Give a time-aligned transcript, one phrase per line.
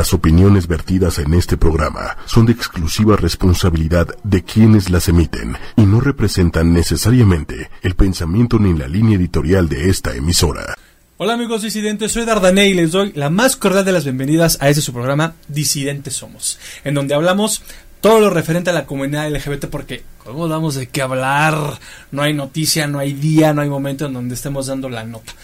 [0.00, 5.82] Las opiniones vertidas en este programa son de exclusiva responsabilidad de quienes las emiten y
[5.82, 10.74] no representan necesariamente el pensamiento ni la línea editorial de esta emisora.
[11.18, 14.70] Hola amigos disidentes, soy Dardané y les doy la más cordial de las bienvenidas a
[14.70, 17.62] este su programa Disidentes Somos, en donde hablamos
[18.00, 21.78] todo lo referente a la comunidad LGBT porque como damos de qué hablar,
[22.10, 25.34] no hay noticia, no hay día, no hay momento en donde estemos dando la nota.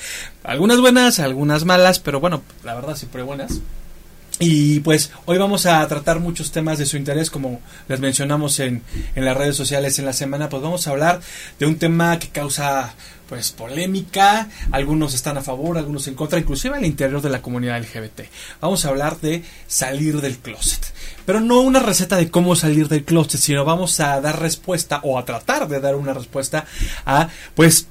[0.45, 3.61] Algunas buenas, algunas malas, pero bueno, la verdad siempre buenas.
[4.39, 8.83] Y pues hoy vamos a tratar muchos temas de su interés, como les mencionamos en,
[9.15, 11.21] en, las redes sociales en la semana, pues vamos a hablar
[11.59, 12.95] de un tema que causa
[13.29, 17.81] pues polémica, algunos están a favor, algunos en contra, inclusive al interior de la comunidad
[17.81, 18.23] LGBT.
[18.61, 20.85] Vamos a hablar de salir del closet.
[21.25, 25.19] Pero no una receta de cómo salir del closet, sino vamos a dar respuesta o
[25.19, 26.67] a tratar de dar una respuesta
[27.05, 27.89] a pues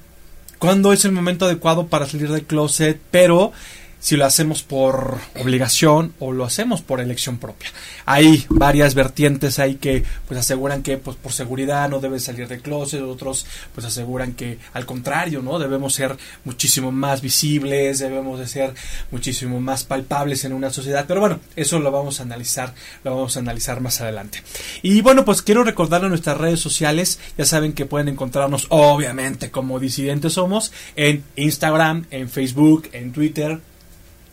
[0.58, 3.52] cuándo es el momento adecuado para salir del closet, pero
[3.98, 7.70] si lo hacemos por obligación o lo hacemos por elección propia.
[8.04, 12.62] Hay varias vertientes ahí que pues aseguran que pues por seguridad no debe salir del
[12.62, 15.58] closet, otros pues aseguran que al contrario, ¿no?
[15.58, 18.74] Debemos ser muchísimo más visibles, debemos de ser
[19.10, 23.36] muchísimo más palpables en una sociedad, pero bueno, eso lo vamos a analizar, lo vamos
[23.36, 24.42] a analizar más adelante.
[24.82, 29.80] Y bueno, pues quiero recordarle nuestras redes sociales, ya saben que pueden encontrarnos obviamente como
[29.80, 33.60] disidentes somos en Instagram, en Facebook, en Twitter,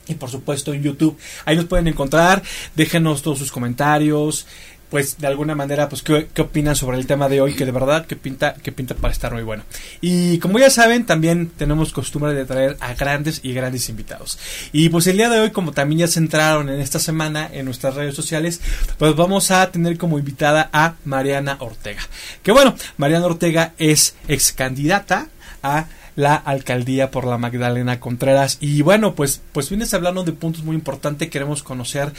[0.07, 1.17] y por supuesto en YouTube.
[1.45, 2.43] Ahí nos pueden encontrar,
[2.75, 4.45] déjenos todos sus comentarios,
[4.93, 8.05] pues de alguna manera, pues qué, opinan sobre el tema de hoy, que de verdad
[8.05, 9.63] que pinta, que pinta para estar muy bueno.
[10.01, 14.37] Y como ya saben, también tenemos costumbre de traer a grandes y grandes invitados.
[14.71, 17.65] Y pues el día de hoy, como también ya se entraron en esta semana en
[17.65, 18.61] nuestras redes sociales,
[18.99, 22.03] pues vamos a tener como invitada a Mariana Ortega.
[22.43, 25.29] Que bueno, Mariana Ortega es ex candidata
[25.63, 28.57] a la alcaldía por la Magdalena Contreras.
[28.59, 31.29] Y bueno, pues, pues vienes hablando de puntos muy importantes.
[31.29, 32.11] Queremos conocer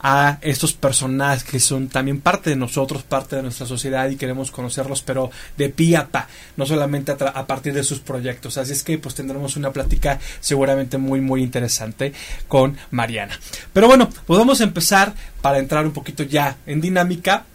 [0.00, 4.50] a estos personajes que son también parte de nosotros, parte de nuestra sociedad y queremos
[4.50, 8.58] conocerlos, pero de pie a pa, no solamente a, partir de sus proyectos.
[8.58, 12.12] Así es que pues tendremos una plática seguramente muy, muy interesante
[12.48, 13.38] con Mariana.
[13.72, 17.46] Pero bueno, pues vamos a empezar para entrar un poquito ya en dinámica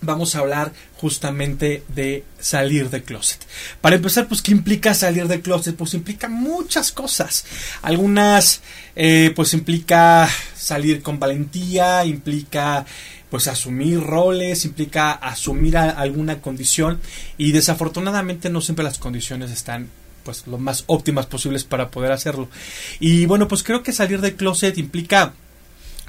[0.00, 3.38] vamos a hablar justamente de salir de closet.
[3.80, 5.76] Para empezar, pues, ¿qué implica salir de closet?
[5.76, 7.44] Pues implica muchas cosas.
[7.82, 8.60] Algunas,
[8.96, 12.84] eh, pues implica salir con valentía, implica
[13.30, 16.98] pues asumir roles, implica asumir alguna condición
[17.36, 19.90] y desafortunadamente no siempre las condiciones están
[20.22, 22.48] pues lo más óptimas posibles para poder hacerlo.
[23.00, 25.34] Y bueno, pues creo que salir del closet implica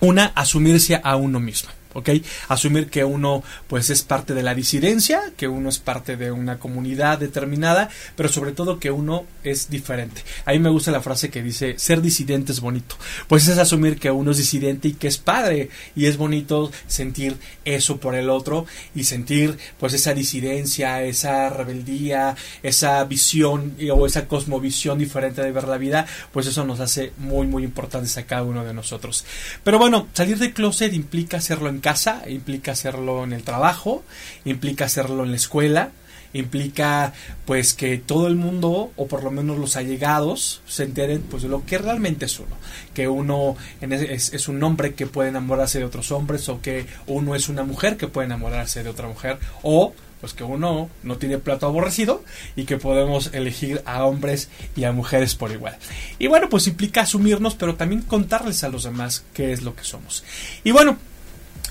[0.01, 1.69] una asumirse a uno mismo.
[1.93, 2.09] ¿Ok?
[2.47, 6.59] Asumir que uno pues es parte de la disidencia, que uno es parte de una
[6.59, 10.23] comunidad determinada, pero sobre todo que uno es diferente.
[10.45, 12.95] A mí me gusta la frase que dice ser disidente es bonito.
[13.27, 17.37] Pues es asumir que uno es disidente y que es padre y es bonito sentir
[17.65, 24.27] eso por el otro y sentir pues esa disidencia, esa rebeldía, esa visión o esa
[24.27, 28.43] cosmovisión diferente de ver la vida, pues eso nos hace muy muy importantes a cada
[28.43, 29.25] uno de nosotros.
[29.63, 34.03] Pero bueno, salir de closet implica hacerlo en casa, implica hacerlo en el trabajo,
[34.45, 35.91] implica hacerlo en la escuela,
[36.33, 37.13] implica
[37.45, 41.49] pues que todo el mundo o por lo menos los allegados se enteren pues de
[41.49, 42.55] lo que realmente es uno
[42.93, 47.33] que uno es, es, un hombre que puede enamorarse de otros hombres o que uno
[47.33, 51.37] es una mujer que puede enamorarse de otra mujer o pues que uno no tiene
[51.37, 52.23] plato aborrecido
[52.55, 55.77] y que podemos elegir a hombres y a mujeres por igual.
[56.17, 59.83] Y bueno, pues implica asumirnos, pero también contarles a los demás qué es lo que
[59.83, 60.23] somos.
[60.63, 60.97] Y bueno,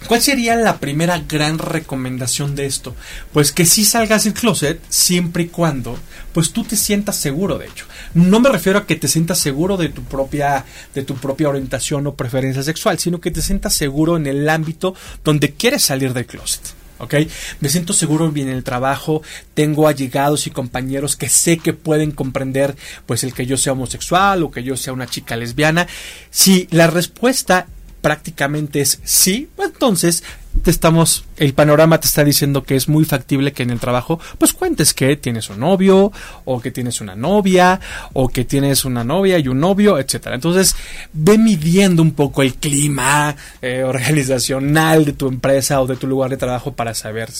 [0.07, 2.95] ¿Cuál sería la primera gran recomendación de esto?
[3.33, 5.99] Pues que si salgas del closet siempre y cuando
[6.33, 7.85] pues tú te sientas seguro de ello.
[8.15, 10.65] No me refiero a que te sientas seguro de tu propia
[10.95, 14.95] de tu propia orientación o preferencia sexual, sino que te sientas seguro en el ámbito
[15.25, 16.79] donde quieres salir del closet.
[16.99, 17.15] ¿ok?
[17.61, 19.23] Me siento seguro bien en el trabajo,
[19.55, 22.77] tengo allegados y compañeros que sé que pueden comprender
[23.07, 25.87] pues el que yo sea homosexual o que yo sea una chica lesbiana.
[26.31, 27.67] Si la respuesta
[28.01, 30.23] prácticamente es sí, entonces
[30.63, 34.19] te estamos, el panorama te está diciendo que es muy factible que en el trabajo,
[34.39, 36.13] pues cuentes que tienes un novio,
[36.45, 37.81] o que tienes una novia,
[38.13, 40.35] o que tienes una novia y un novio, etcétera.
[40.35, 40.75] Entonces,
[41.13, 46.31] ve midiendo un poco el clima eh, organizacional de tu empresa o de tu lugar
[46.31, 47.31] de trabajo para saber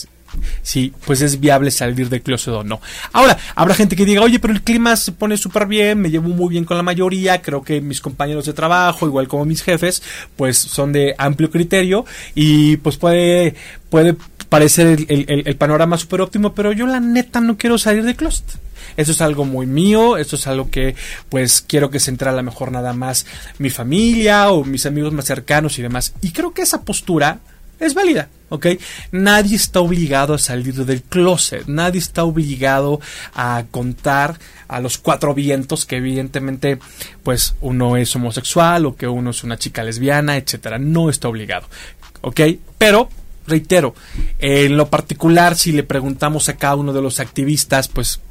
[0.61, 2.81] si pues es viable salir del closet o no.
[3.13, 6.29] Ahora, habrá gente que diga, oye, pero el clima se pone súper bien, me llevo
[6.29, 10.01] muy bien con la mayoría, creo que mis compañeros de trabajo, igual como mis jefes,
[10.35, 12.05] pues son de amplio criterio
[12.35, 13.55] y pues puede,
[13.89, 14.15] puede
[14.49, 18.45] parecer el, panorama súper óptimo, pero yo la neta no quiero salir de closet.
[18.97, 20.95] Eso es algo muy mío, eso es algo que
[21.29, 23.25] pues quiero que se entre a lo mejor nada más
[23.59, 26.13] mi familia o mis amigos más cercanos y demás.
[26.21, 27.39] Y creo que esa postura
[27.79, 28.67] es válida, ¿ok?
[29.11, 32.99] Nadie está obligado a salir del closet, nadie está obligado
[33.33, 34.37] a contar
[34.67, 36.79] a los cuatro vientos que evidentemente
[37.23, 41.67] pues uno es homosexual o que uno es una chica lesbiana, etcétera, no está obligado,
[42.21, 42.41] ¿ok?
[42.77, 43.09] Pero
[43.47, 43.95] reitero,
[44.37, 48.21] en lo particular, si le preguntamos a cada uno de los activistas, pues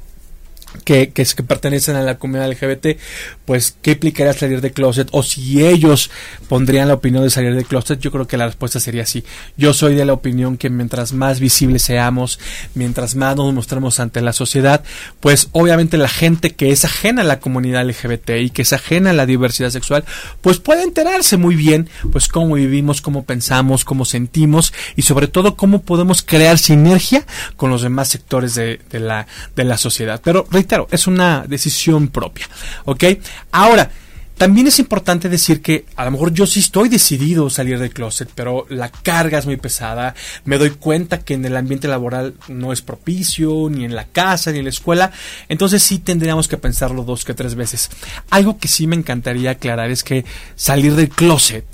[0.85, 2.99] que, que, pertenecen a la comunidad LGBT,
[3.45, 6.11] pues qué implicaría salir de closet o si ellos
[6.49, 9.25] pondrían la opinión de salir de closet, yo creo que la respuesta sería sí.
[9.57, 12.39] Yo soy de la opinión que mientras más visibles seamos,
[12.75, 14.83] mientras más nos mostremos ante la sociedad,
[15.21, 19.11] pues obviamente la gente que es ajena a la comunidad LGBT y que es ajena
[19.11, 20.05] a la diversidad sexual,
[20.41, 25.57] pues puede enterarse muy bien, pues cómo vivimos, cómo pensamos, cómo sentimos y sobre todo
[25.57, 27.25] cómo podemos crear sinergia
[27.57, 29.27] con los demás sectores de, de la,
[29.57, 30.21] de la sociedad.
[30.23, 32.49] Pero reitero, es una decisión propia,
[32.85, 33.05] ¿ok?
[33.53, 33.91] Ahora,
[34.39, 37.93] también es importante decir que a lo mejor yo sí estoy decidido a salir del
[37.93, 40.15] closet, pero la carga es muy pesada.
[40.45, 44.53] Me doy cuenta que en el ambiente laboral no es propicio, ni en la casa,
[44.53, 45.11] ni en la escuela.
[45.49, 47.91] Entonces sí tendríamos que pensarlo dos que tres veces.
[48.31, 51.65] Algo que sí me encantaría aclarar es que salir del closet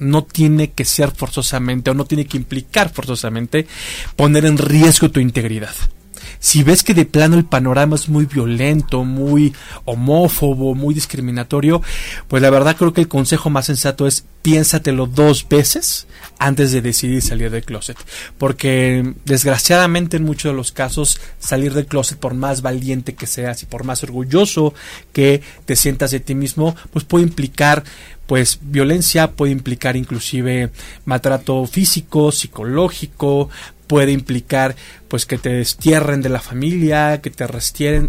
[0.00, 3.68] no tiene que ser forzosamente o no tiene que implicar forzosamente
[4.16, 5.74] poner en riesgo tu integridad
[6.40, 9.54] si ves que de plano el panorama es muy violento, muy
[9.84, 11.82] homófobo, muy discriminatorio,
[12.28, 16.06] pues la verdad creo que el consejo más sensato es piénsatelo dos veces
[16.38, 17.98] antes de decidir salir del closet.
[18.38, 23.62] Porque desgraciadamente en muchos de los casos salir del closet, por más valiente que seas
[23.62, 24.72] y por más orgulloso
[25.12, 27.84] que te sientas de ti mismo, pues puede implicar
[28.26, 30.70] pues violencia, puede implicar inclusive
[31.04, 33.50] maltrato físico, psicológico,
[33.90, 34.76] puede implicar
[35.08, 37.44] pues que te destierren de la familia, que te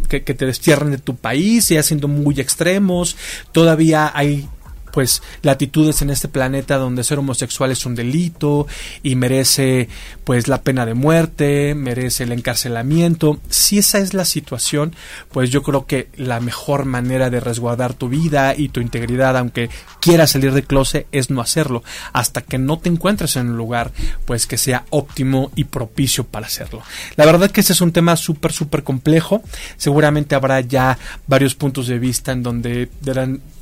[0.08, 3.18] que, que te destierren de tu país, ya siendo muy extremos.
[3.52, 4.48] Todavía hay
[4.92, 8.68] pues latitudes en este planeta donde ser homosexual es un delito
[9.04, 9.90] y merece
[10.24, 13.40] pues la pena de muerte, merece el encarcelamiento.
[13.50, 14.96] Si esa es la situación,
[15.32, 19.70] pues yo creo que la mejor manera de resguardar tu vida y tu integridad, aunque
[20.00, 21.84] quieras salir de closet, es no hacerlo
[22.14, 23.92] hasta que no te encuentres en un lugar
[24.26, 26.82] pues que sea óptimo y propicio para hacerlo.
[27.16, 29.42] La verdad que ese es un tema súper súper complejo.
[29.78, 30.98] Seguramente habrá ya
[31.28, 32.90] varios puntos de vista en donde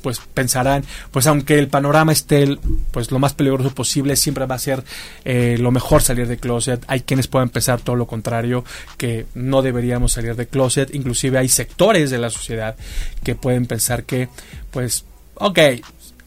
[0.02, 2.56] pues pensarán pues pues aunque el panorama esté
[2.92, 4.82] pues lo más peligroso posible, siempre va a ser
[5.26, 6.82] eh, lo mejor salir de closet.
[6.86, 8.64] Hay quienes pueden pensar todo lo contrario,
[8.96, 10.94] que no deberíamos salir de closet.
[10.94, 12.74] Inclusive hay sectores de la sociedad
[13.22, 14.30] que pueden pensar que,
[14.70, 15.58] pues, ok,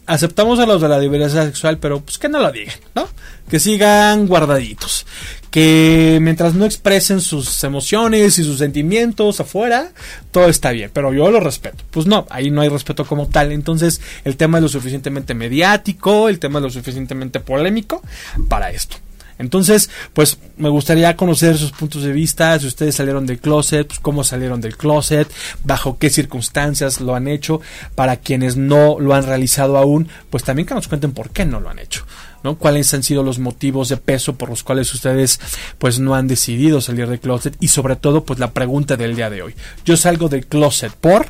[0.06, 3.08] aceptamos a los de la diversidad sexual, pero pues que no lo digan, ¿no?
[3.50, 5.06] Que sigan guardaditos.
[5.52, 9.92] Que mientras no expresen sus emociones y sus sentimientos afuera,
[10.32, 11.84] todo está bien, pero yo lo respeto.
[11.92, 13.52] Pues no, ahí no hay respeto como tal.
[13.52, 18.02] Entonces, el tema es lo suficientemente mediático, el tema es lo suficientemente polémico
[18.50, 18.98] para esto.
[19.38, 24.00] Entonces, pues me gustaría conocer sus puntos de vista, si ustedes salieron del closet, pues,
[24.00, 25.32] cómo salieron del closet,
[25.64, 27.62] bajo qué circunstancias lo han hecho,
[27.96, 31.60] para quienes no lo han realizado aún, pues también que nos cuenten por qué no
[31.60, 32.06] lo han hecho.
[32.44, 32.58] ¿no?
[32.58, 35.40] ¿Cuáles han sido los motivos de peso por los cuales ustedes
[35.78, 37.56] pues no han decidido salir del closet?
[37.60, 39.56] Y sobre todo pues la pregunta del día de hoy.
[39.86, 41.28] Yo salgo del closet por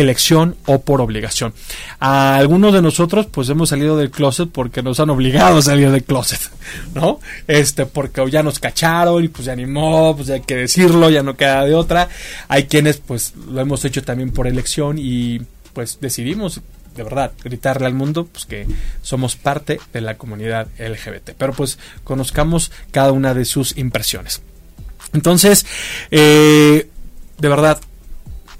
[0.00, 1.52] elección o por obligación.
[2.00, 5.90] A algunos de nosotros pues hemos salido del closet porque nos han obligado a salir
[5.90, 6.40] del closet,
[6.94, 7.20] ¿no?
[7.46, 11.36] Este, porque ya nos cacharon y pues ya animó, pues hay que decirlo, ya no
[11.36, 12.08] queda de otra.
[12.48, 15.40] Hay quienes pues lo hemos hecho también por elección y
[15.72, 16.60] pues decidimos
[16.98, 18.66] de verdad, gritarle al mundo pues que
[19.02, 21.30] somos parte de la comunidad LGBT.
[21.38, 24.42] Pero pues conozcamos cada una de sus impresiones.
[25.12, 25.64] Entonces,
[26.10, 26.88] eh,
[27.38, 27.80] de verdad,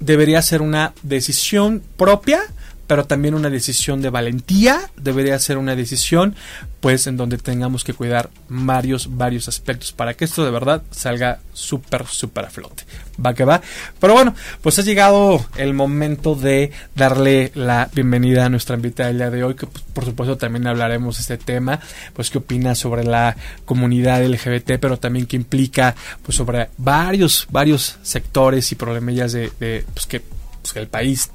[0.00, 2.40] debería ser una decisión propia,
[2.88, 6.35] pero también una decisión de valentía, debería ser una decisión
[6.80, 11.40] pues en donde tengamos que cuidar varios, varios aspectos para que esto de verdad salga
[11.52, 12.85] súper, súper a flote.
[13.25, 13.61] Va que va.
[14.00, 19.18] Pero bueno, pues ha llegado el momento de darle la bienvenida a nuestra invitada del
[19.18, 21.80] día de hoy, que pues, por supuesto también hablaremos de este tema,
[22.14, 27.99] pues qué opina sobre la comunidad LGBT, pero también qué implica pues sobre varios, varios
[28.02, 30.23] sectores y problemillas de, de pues, que,
[30.62, 31.28] pues, el país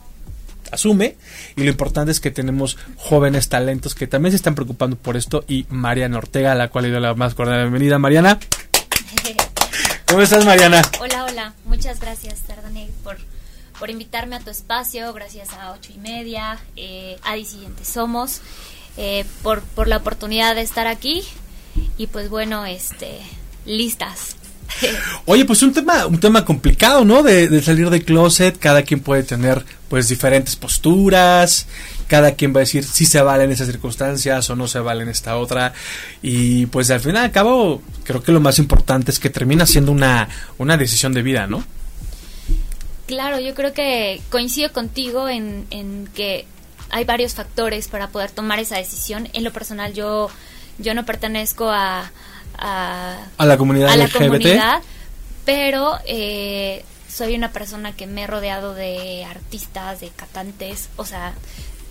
[0.73, 1.15] asume
[1.55, 5.45] y lo importante es que tenemos jóvenes talentos que también se están preocupando por esto
[5.47, 7.99] y Mariana Ortega, a la cual le doy la más cordial bienvenida.
[7.99, 8.39] Mariana.
[10.07, 10.81] ¿Cómo estás, Mariana?
[10.99, 11.53] Hola, hola.
[11.65, 13.17] Muchas gracias, Tardanel, por,
[13.79, 15.11] por invitarme a tu espacio.
[15.13, 18.41] Gracias a ocho y media, eh, a Disidentes Somos,
[18.97, 21.23] eh, por, por la oportunidad de estar aquí.
[21.97, 23.19] Y pues bueno, este
[23.65, 24.35] listas.
[25.25, 27.23] Oye, pues un tema, un tema complicado, ¿no?
[27.23, 31.67] De, de, salir del closet, cada quien puede tener pues diferentes posturas,
[32.07, 35.03] cada quien va a decir si se vale en esas circunstancias o no se vale
[35.03, 35.73] en esta otra.
[36.21, 39.91] Y pues al final al cabo, creo que lo más importante es que termina siendo
[39.91, 41.63] una, una decisión de vida, ¿no?
[43.05, 46.45] Claro, yo creo que coincido contigo en, en que
[46.89, 49.27] hay varios factores para poder tomar esa decisión.
[49.33, 50.29] En lo personal, yo,
[50.77, 52.11] yo no pertenezco a,
[52.63, 54.17] a, a la comunidad a la LGBT.
[54.17, 54.81] comunidad,
[55.45, 61.33] pero eh, soy una persona que me he rodeado de artistas, de cantantes, o sea,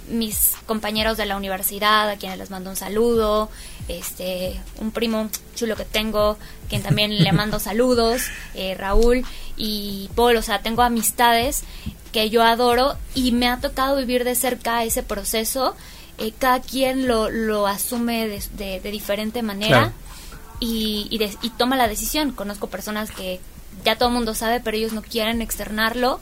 [0.09, 3.51] mis compañeros de la universidad, a quienes les mando un saludo,
[3.87, 6.39] este, un primo chulo que tengo,
[6.69, 8.23] quien también le mando saludos,
[8.55, 9.25] eh, Raúl
[9.57, 11.65] y Paul, o sea, tengo amistades
[12.13, 15.77] que yo adoro y me ha tocado vivir de cerca ese proceso.
[16.19, 19.93] Eh, cada quien lo, lo asume de, de, de diferente manera Claro.
[20.65, 22.33] Y, y, de- y toma la decisión.
[22.33, 23.41] Conozco personas que
[23.85, 26.21] ya todo el mundo sabe, pero ellos no quieren externarlo.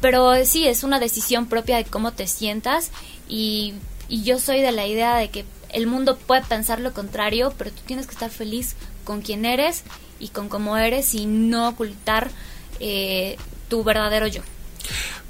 [0.00, 2.90] Pero sí, es una decisión propia de cómo te sientas
[3.28, 3.74] y,
[4.08, 7.70] y yo soy de la idea de que el mundo puede pensar lo contrario, pero
[7.70, 9.84] tú tienes que estar feliz con quien eres
[10.20, 12.30] y con cómo eres y no ocultar
[12.80, 13.36] eh,
[13.68, 14.42] tu verdadero yo.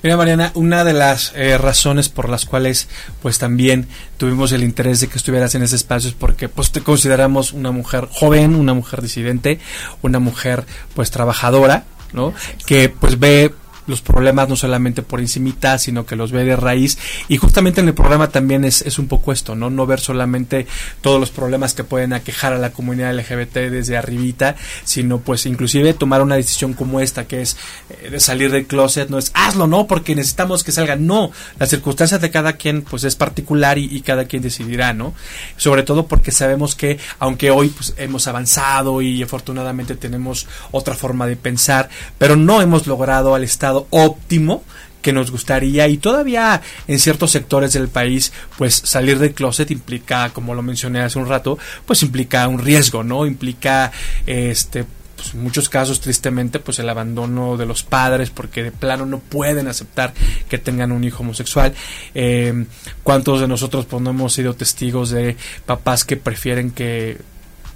[0.03, 2.89] Mira Mariana, una de las eh, razones por las cuales
[3.23, 3.89] pues también
[4.19, 7.73] tuvimos el interés de que estuvieras en ese espacio es porque pues te consideramos una
[7.73, 9.59] mujer joven, una mujer disidente,
[10.03, 12.35] una mujer pues trabajadora, ¿no?
[12.67, 13.53] Que pues ve
[13.87, 16.99] los problemas no solamente por encimita, sino que los ve de raíz.
[17.29, 19.71] Y justamente en el programa también es, es un poco esto, ¿no?
[19.71, 20.67] No ver solamente
[21.01, 25.95] todos los problemas que pueden aquejar a la comunidad LGBT desde arribita, sino pues inclusive
[25.95, 27.57] tomar una decisión como esta, que es
[27.91, 29.87] eh, de salir del closet, no es hazlo, ¿no?
[29.87, 30.97] Porque necesitamos que salga.
[30.97, 35.15] No, las circunstancias de cada quien pues es particular y, y cada quien decidirá, ¿no?
[35.57, 41.27] Sobre todo porque sabemos que aunque hoy pues hemos avanzado y afortunadamente tenemos otra forma
[41.27, 41.89] de pensar,
[42.19, 44.65] pero no hemos logrado al estado óptimo
[45.03, 50.31] que nos gustaría y todavía en ciertos sectores del país pues salir del closet implica
[50.31, 53.93] como lo mencioné hace un rato pues implica un riesgo no implica
[54.27, 54.85] este
[55.17, 59.19] pues, en muchos casos tristemente pues el abandono de los padres porque de plano no
[59.19, 60.13] pueden aceptar
[60.49, 61.75] que tengan un hijo homosexual.
[62.15, 62.67] Eh,
[63.03, 67.19] cuántos de nosotros pues no hemos sido testigos de papás que prefieren que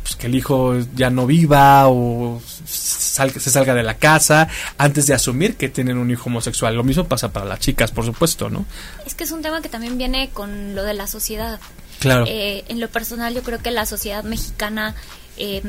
[0.02, 5.06] pues, que el hijo ya no viva o salga, se salga de la casa antes
[5.06, 6.74] de asumir que tienen un hijo homosexual.
[6.74, 8.64] Lo mismo pasa para las chicas, por supuesto, ¿no?
[9.06, 11.60] Es que es un tema que también viene con lo de la sociedad.
[11.98, 12.24] Claro.
[12.26, 14.94] Eh, en lo personal, yo creo que la sociedad mexicana,
[15.36, 15.62] eh,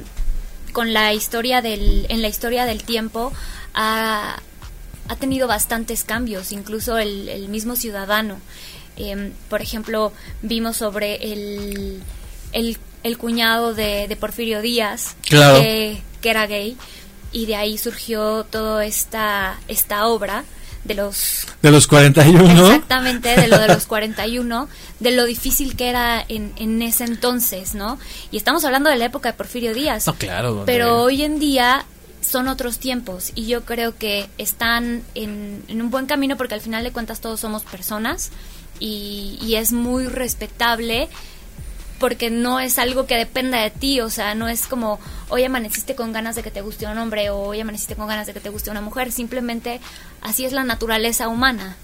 [0.71, 3.33] con la historia del, en la historia del tiempo,
[3.73, 4.39] ha,
[5.07, 8.38] ha tenido bastantes cambios, incluso el, el mismo ciudadano.
[8.97, 12.01] Eh, por ejemplo, vimos sobre el,
[12.51, 15.62] el, el cuñado de, de Porfirio Díaz, Claro.
[15.62, 16.77] que, que era gay,
[17.31, 20.43] y de ahí surgió toda esta, esta obra
[20.84, 24.67] de los De los 41, Exactamente, de lo de los 41,
[25.00, 28.00] de lo difícil que era en, en ese entonces, ¿no?
[28.31, 30.08] Y estamos hablando de la época de Porfirio Díaz.
[30.08, 30.63] No, claro.
[30.65, 31.86] Pero hoy en día
[32.27, 36.62] son otros tiempos y yo creo que están en, en un buen camino porque al
[36.62, 38.31] final de cuentas todos somos personas
[38.79, 41.10] y, y es muy respetable
[42.01, 45.96] porque no es algo que dependa de ti, o sea, no es como hoy amaneciste
[45.96, 48.41] con ganas de que te guste un hombre o hoy amaneciste con ganas de que
[48.41, 49.79] te guste una mujer, simplemente
[50.22, 51.77] así es la naturaleza humana.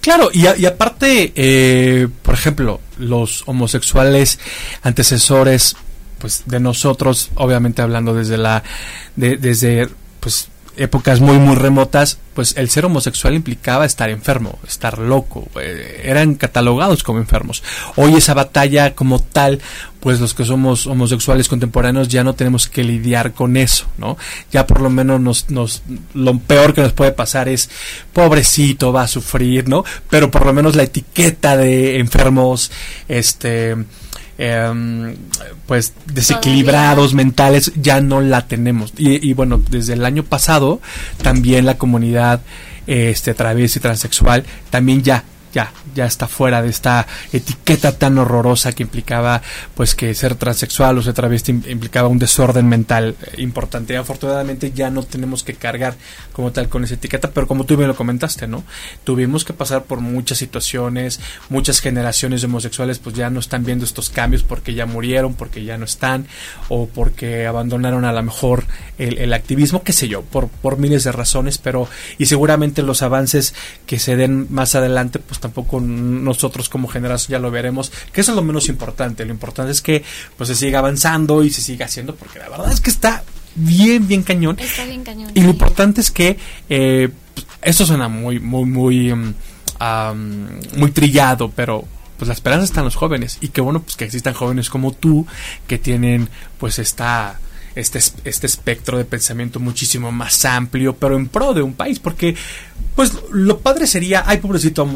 [0.00, 4.38] Claro, y, a- y aparte, eh, por ejemplo, los homosexuales
[4.82, 5.76] antecesores,
[6.18, 8.62] pues de nosotros, obviamente hablando desde la,
[9.16, 9.88] de- desde,
[10.20, 16.02] pues épocas muy muy remotas, pues el ser homosexual implicaba estar enfermo, estar loco, eh,
[16.04, 17.62] eran catalogados como enfermos.
[17.96, 19.60] Hoy esa batalla como tal,
[20.00, 24.16] pues los que somos homosexuales contemporáneos ya no tenemos que lidiar con eso, ¿no?
[24.50, 25.82] Ya por lo menos nos, nos,
[26.14, 27.68] lo peor que nos puede pasar es,
[28.12, 29.84] pobrecito, va a sufrir, ¿no?
[30.08, 32.72] Pero por lo menos la etiqueta de enfermos,
[33.08, 33.76] este,
[34.42, 35.14] em,
[35.66, 38.92] pues desequilibrados mentales ya no la tenemos.
[38.96, 40.80] Y, y bueno desde el año pasado
[41.22, 42.40] también la comunidad
[42.86, 45.22] este travesti transexual también ya
[45.52, 49.42] ya, ya está fuera de esta etiqueta tan horrorosa que implicaba
[49.74, 53.96] pues que ser transexual o ser travesti im- implicaba un desorden mental eh, importante.
[53.96, 55.94] Afortunadamente ya no tenemos que cargar
[56.32, 58.64] como tal con esa etiqueta, pero como tú bien lo comentaste, ¿no?
[59.04, 63.84] Tuvimos que pasar por muchas situaciones, muchas generaciones de homosexuales pues ya no están viendo
[63.84, 66.26] estos cambios porque ya murieron, porque ya no están
[66.68, 68.64] o porque abandonaron a lo mejor
[68.98, 73.02] el, el activismo, qué sé yo, por, por miles de razones, pero y seguramente los
[73.02, 73.54] avances
[73.86, 78.32] que se den más adelante pues tampoco nosotros como generación ya lo veremos, que eso
[78.32, 80.02] es lo menos importante, lo importante es que
[80.38, 84.08] pues se siga avanzando y se siga haciendo, porque la verdad es que está bien,
[84.08, 84.58] bien cañón.
[84.58, 85.30] Está bien cañón.
[85.34, 86.38] Y lo importante es que
[86.70, 87.10] eh,
[87.60, 89.32] esto suena muy, muy, muy, um,
[90.76, 91.84] muy trillado, pero
[92.16, 94.92] pues la esperanza está en los jóvenes y qué bueno pues que existan jóvenes como
[94.92, 95.26] tú
[95.66, 97.40] que tienen pues esta
[97.74, 102.36] este, este espectro de pensamiento muchísimo más amplio, pero en pro de un país, porque
[102.94, 104.86] pues lo padre sería, ay pobrecito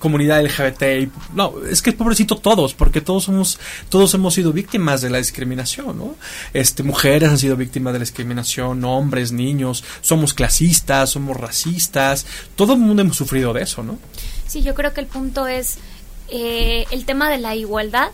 [0.00, 5.10] comunidad LGBT, no, es que pobrecito todos, porque todos somos, todos hemos sido víctimas de
[5.10, 6.16] la discriminación, ¿no?
[6.52, 12.26] Este, mujeres han sido víctimas de la discriminación, hombres, niños, somos clasistas, somos racistas,
[12.56, 13.98] todo el mundo hemos sufrido de eso, ¿no?
[14.48, 15.76] Sí, yo creo que el punto es
[16.28, 18.08] eh, el tema de la igualdad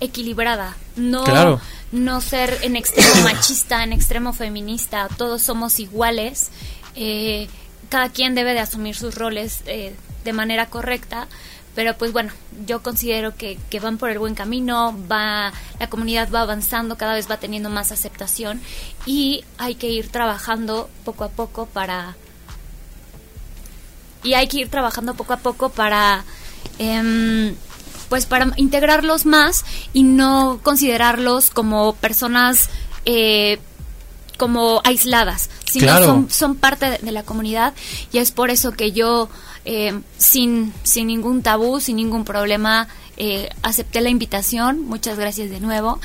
[0.00, 1.60] equilibrada, no,
[1.92, 6.50] no ser en extremo machista, en extremo feminista, todos somos iguales,
[6.96, 7.48] eh,
[7.88, 9.94] cada quien debe de asumir sus roles eh,
[10.28, 11.26] de manera correcta,
[11.74, 12.32] pero pues bueno,
[12.66, 17.14] yo considero que, que, van por el buen camino, va, la comunidad va avanzando, cada
[17.14, 18.60] vez va teniendo más aceptación
[19.06, 22.16] y hay que ir trabajando poco a poco para
[24.22, 26.24] y hay que ir trabajando poco a poco para
[26.78, 27.54] eh,
[28.08, 32.68] pues para integrarlos más y no considerarlos como personas
[33.04, 33.58] eh,
[34.36, 37.74] como aisladas, sino son, son parte de, la comunidad
[38.12, 39.28] y es por eso que yo
[39.70, 44.80] eh, sin, sin ningún tabú, sin ningún problema, eh, acepté la invitación.
[44.80, 46.00] Muchas gracias de nuevo.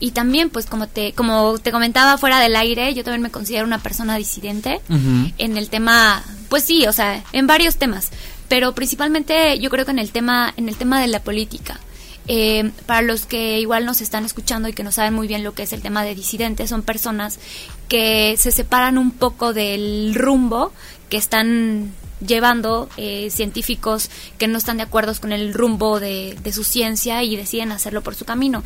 [0.00, 3.64] Y también, pues como te, como te comentaba fuera del aire, yo también me considero
[3.64, 8.10] una persona disidente en el tema, pues sí, o sea, en varios temas
[8.48, 11.80] pero principalmente yo creo que en el tema, en el tema de la política.
[12.26, 15.52] Eh, para los que igual nos están escuchando y que no saben muy bien lo
[15.52, 17.38] que es el tema de disidentes, son personas
[17.86, 20.72] que se separan un poco del rumbo
[21.10, 21.92] que están
[22.26, 27.36] llevando eh, científicos que no están de acuerdo con el rumbo de, su ciencia y
[27.36, 28.62] deciden hacerlo por su camino.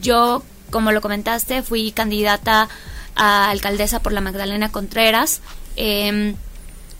[0.00, 2.68] Yo, como lo comentaste, fui candidata
[3.14, 5.40] a alcaldesa por la Magdalena Contreras.
[5.76, 6.34] Eh,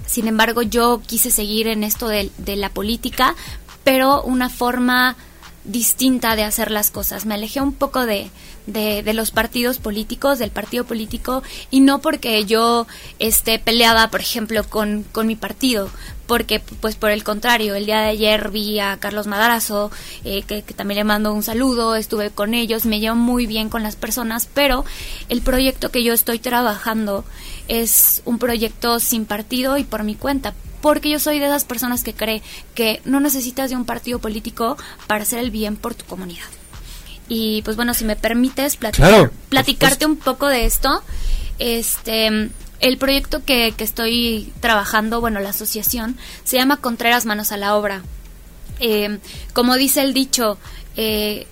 [0.08, 3.36] sin embargo, yo quise seguir en esto de, la política,
[3.84, 5.16] pero una forma
[5.64, 7.26] distinta de hacer las cosas.
[7.26, 8.30] Me alejé un poco de,
[8.68, 12.86] de, los partidos políticos, del partido político, y no porque yo
[13.18, 15.90] esté peleada, por ejemplo, con, con mi partido,
[16.26, 19.90] porque pues por el contrario, el día de ayer vi a Carlos Madarazo,
[20.24, 23.82] eh, que, también le mando un saludo, estuve con ellos, me llevo muy bien con
[23.82, 24.84] las personas, pero
[25.28, 27.24] el proyecto que yo estoy trabajando
[27.66, 32.04] es un proyecto sin partido y por mi cuenta, porque yo soy de esas personas
[32.04, 32.42] que cree
[32.74, 34.76] que no necesitas de un partido político
[35.06, 36.57] para hacer el bien por tu comunidad.
[37.28, 41.02] Y pues bueno, si me permites platicarte un poco de esto,
[41.58, 47.56] este el proyecto que, que, estoy trabajando, bueno, la asociación, se llama Contreras Manos a
[47.56, 48.02] la Obra.
[48.80, 49.18] Eh,
[49.52, 50.58] como dice el dicho,
[50.96, 51.46] eh,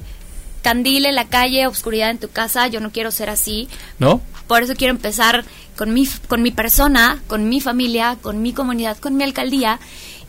[0.63, 3.69] candil en la calle, oscuridad en tu casa, yo no quiero ser así.
[3.99, 4.21] ¿No?
[4.47, 5.45] Por eso quiero empezar
[5.77, 9.81] con mi, con mi persona, con mi familia, con mi comunidad, con mi alcaldía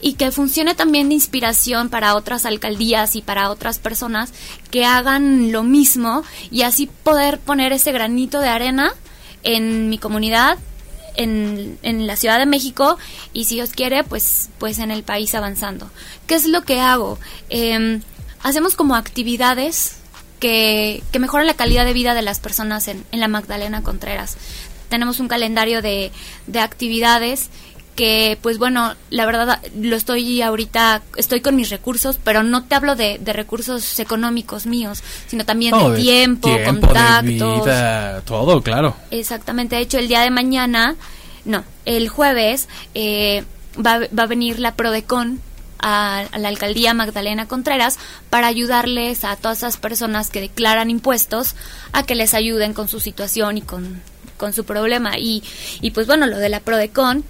[0.02, 4.32] y que funcione también de inspiración para otras alcaldías y para otras personas
[4.70, 8.94] que hagan lo mismo y así poder poner ese granito de arena
[9.44, 10.58] en mi comunidad
[11.16, 12.98] en, en, la Ciudad de México
[13.34, 15.90] y si Dios quiere, pues, pues en el país avanzando.
[16.28, 17.20] ¿Qué es lo que hago?
[17.50, 18.02] Em,
[18.44, 19.98] hacemos como actividades
[20.40, 24.38] que, que, mejoran la calidad de vida de las personas en, en la Magdalena Contreras.
[24.90, 26.12] Tenemos un calendario de,
[26.46, 27.50] de actividades
[27.98, 32.76] que pues bueno, la verdad lo estoy ahorita, estoy con mis recursos, pero no te
[32.76, 38.24] hablo de, de recursos económicos míos, sino también de, tiempo, contactos.
[38.24, 38.96] todo, claro.
[39.10, 40.96] Exactamente, de hecho el día de mañana,
[41.44, 43.44] no, el jueves eh,
[43.76, 45.42] va, va a venir la Prodecon
[45.80, 47.98] a, a, la alcaldía Magdalena Contreras
[48.30, 51.56] para ayudarles a todas esas personas que declaran impuestos
[51.94, 54.04] a que les ayuden con su situación y con,
[54.38, 55.18] con su problema.
[55.18, 55.44] Y,
[55.82, 57.24] y pues bueno, lo de la Prodecon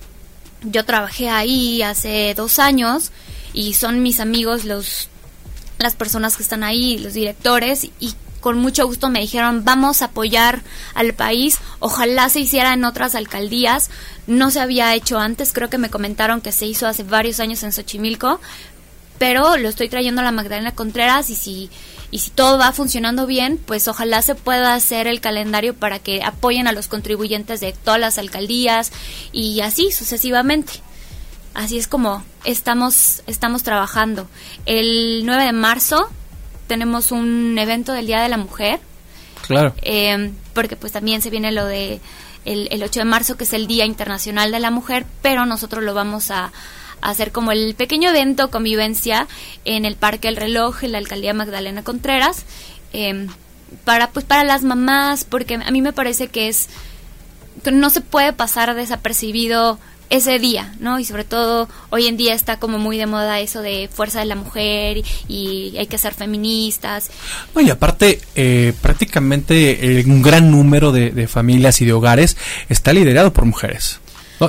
[0.64, 3.12] yo trabajé ahí hace dos años
[3.54, 5.10] y son mis amigos los
[5.80, 10.06] las personas que están ahí, los directores y con mucho gusto me dijeron vamos a
[10.06, 10.62] apoyar
[10.96, 13.90] al país, ojalá se hiciera en otras alcaldías,
[14.26, 17.64] no se había hecho antes, creo que me comentaron que se hizo hace varios años
[17.64, 18.40] en Xochimilco,
[19.18, 21.70] pero lo estoy trayendo a la Magdalena Contreras y si
[22.10, 26.24] y si todo va funcionando bien, pues ojalá se pueda hacer el calendario para que
[26.24, 28.92] apoyen a los contribuyentes de todas las alcaldías
[29.34, 30.74] y así sucesivamente.
[31.54, 34.28] Así es como estamos, estamos trabajando.
[34.66, 36.10] El 9 de marzo
[36.68, 38.80] tenemos un evento del Día de la Mujer.
[39.46, 39.74] Claro.
[39.82, 42.00] Eh, porque pues también se viene lo de
[42.46, 45.84] el, el 8 de marzo, que es el Día Internacional de la Mujer, pero nosotros
[45.84, 46.52] lo vamos a,
[47.10, 49.28] hacer como el pequeño evento convivencia
[49.66, 52.44] en el Parque El Reloj, en la alcaldía Magdalena Contreras,
[52.94, 53.28] em,
[53.84, 56.68] para, pues, para las mamás, porque a mí me parece que es,
[57.72, 61.00] no se puede pasar desapercibido ese día, ¿no?
[61.00, 64.26] Y sobre todo hoy en día está como muy de moda eso de fuerza de
[64.26, 67.10] la mujer y, hay que ser feministas.
[67.54, 72.38] No, y aparte, eh, prácticamente eh, un gran número de, familias y de hogares
[72.70, 74.00] está liderado por mujeres.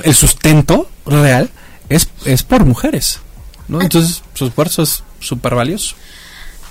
[0.03, 1.49] El sustento real
[1.89, 3.19] es, es por mujeres,
[3.67, 3.81] ¿no?
[3.81, 5.95] Entonces su esfuerzo es súper valioso.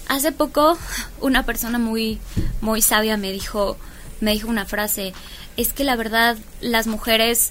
[0.09, 0.79] Hace poco
[1.21, 2.19] una persona muy,
[2.61, 3.77] muy sabia me dijo,
[4.21, 5.13] me dijo una frase,
[5.57, 7.51] es que la verdad las mujeres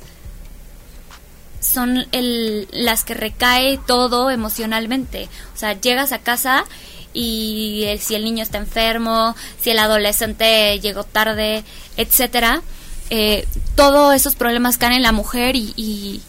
[1.59, 5.29] son el, las que recae todo emocionalmente.
[5.53, 6.65] O sea, llegas a casa
[7.13, 11.63] y eh, si el niño está enfermo, si el adolescente llegó tarde,
[11.97, 12.61] etcétera,
[13.09, 16.21] eh, todos esos problemas caen en la mujer y, y,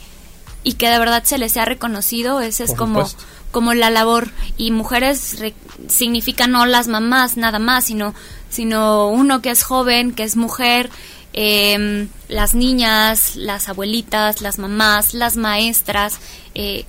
[0.64, 3.08] que de verdad se les ha reconocido, ese es como,
[3.50, 4.30] como la labor.
[4.56, 5.36] Y mujeres
[5.88, 8.14] significa no las mamás nada más, sino,
[8.50, 10.90] sino uno que es joven, que es mujer,
[11.32, 16.18] eh, las niñas, las abuelitas, las mamás, las maestras,
[16.54, 16.84] eh,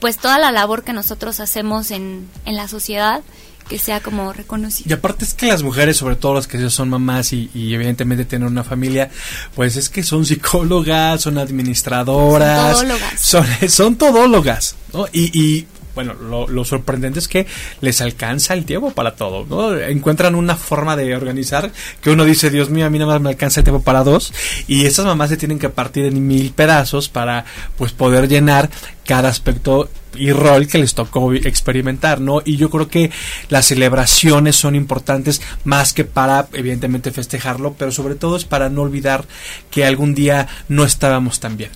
[0.00, 3.22] pues toda la labor que nosotros hacemos en, en la sociedad
[3.70, 4.90] que sea como reconocida.
[4.90, 8.48] Y aparte es que las mujeres, sobre todo las que son mamás y, evidentemente tienen
[8.48, 9.10] una familia,
[9.54, 15.06] pues es que son psicólogas, son administradoras, son todólogas, son, son todólogas, ¿no?
[15.12, 17.46] Y, y bueno, lo, sorprendente es que
[17.80, 19.76] les alcanza el tiempo para todo, ¿no?
[19.76, 23.30] Encuentran una forma de organizar que uno dice, Dios mío, a mí nada más me
[23.30, 24.32] alcanza el tiempo para dos,
[24.66, 27.44] y esas mamás se tienen que partir en mil pedazos para,
[27.76, 28.70] pues, poder llenar
[29.04, 32.42] cada aspecto y rol que les tocó experimentar, ¿no?
[32.44, 33.10] Y yo creo que
[33.48, 38.82] las celebraciones son importantes más que para, evidentemente, festejarlo, pero sobre todo es para no
[38.82, 39.24] olvidar
[39.70, 41.70] que algún día no estábamos tan bien.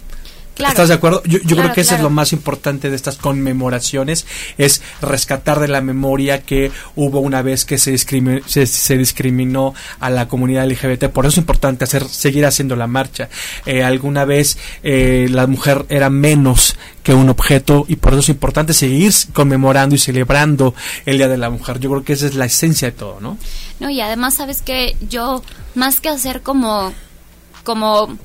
[0.57, 1.23] ¿Estás de acuerdo?
[1.25, 5.81] Yo, creo que eso es lo más importante de estas conmemoraciones, es rescatar de la
[5.81, 11.07] memoria que hubo una vez que se, discriminó, se, discriminó a la comunidad LGBT.
[11.07, 13.29] Por eso es importante hacer, seguir haciendo la marcha.
[13.67, 18.29] Eh, alguna vez eh, la mujer era menos que un objeto y por eso es
[18.31, 21.79] importante seguir conmemorando y celebrando el Día de la Mujer.
[21.79, 23.38] Yo creo que esa es la esencia de todo, ¿no?
[23.81, 25.43] No, y además sabes que yo,
[25.75, 26.95] más que hacer como,
[27.62, 28.17] como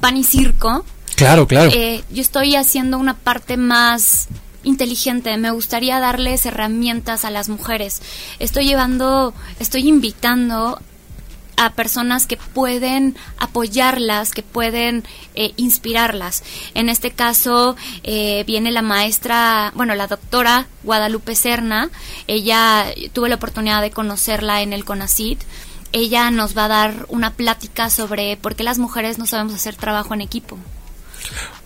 [0.00, 0.84] pan y circo,
[1.16, 1.70] Claro, claro.
[1.74, 4.28] Eh, yo estoy haciendo una parte más
[4.64, 8.02] inteligente, me gustaría darles herramientas a las mujeres.
[8.38, 10.78] Estoy llevando, estoy invitando
[11.58, 16.44] a personas que pueden apoyarlas, que pueden eh, inspirarlas.
[16.74, 21.90] En este caso eh, viene la maestra, bueno, la doctora Guadalupe Serna.
[22.28, 25.38] Ella tuve la oportunidad de conocerla en el CONACID.
[25.90, 29.74] Ella nos va a dar una plática sobre por qué las mujeres no sabemos hacer
[29.74, 30.58] trabajo en equipo.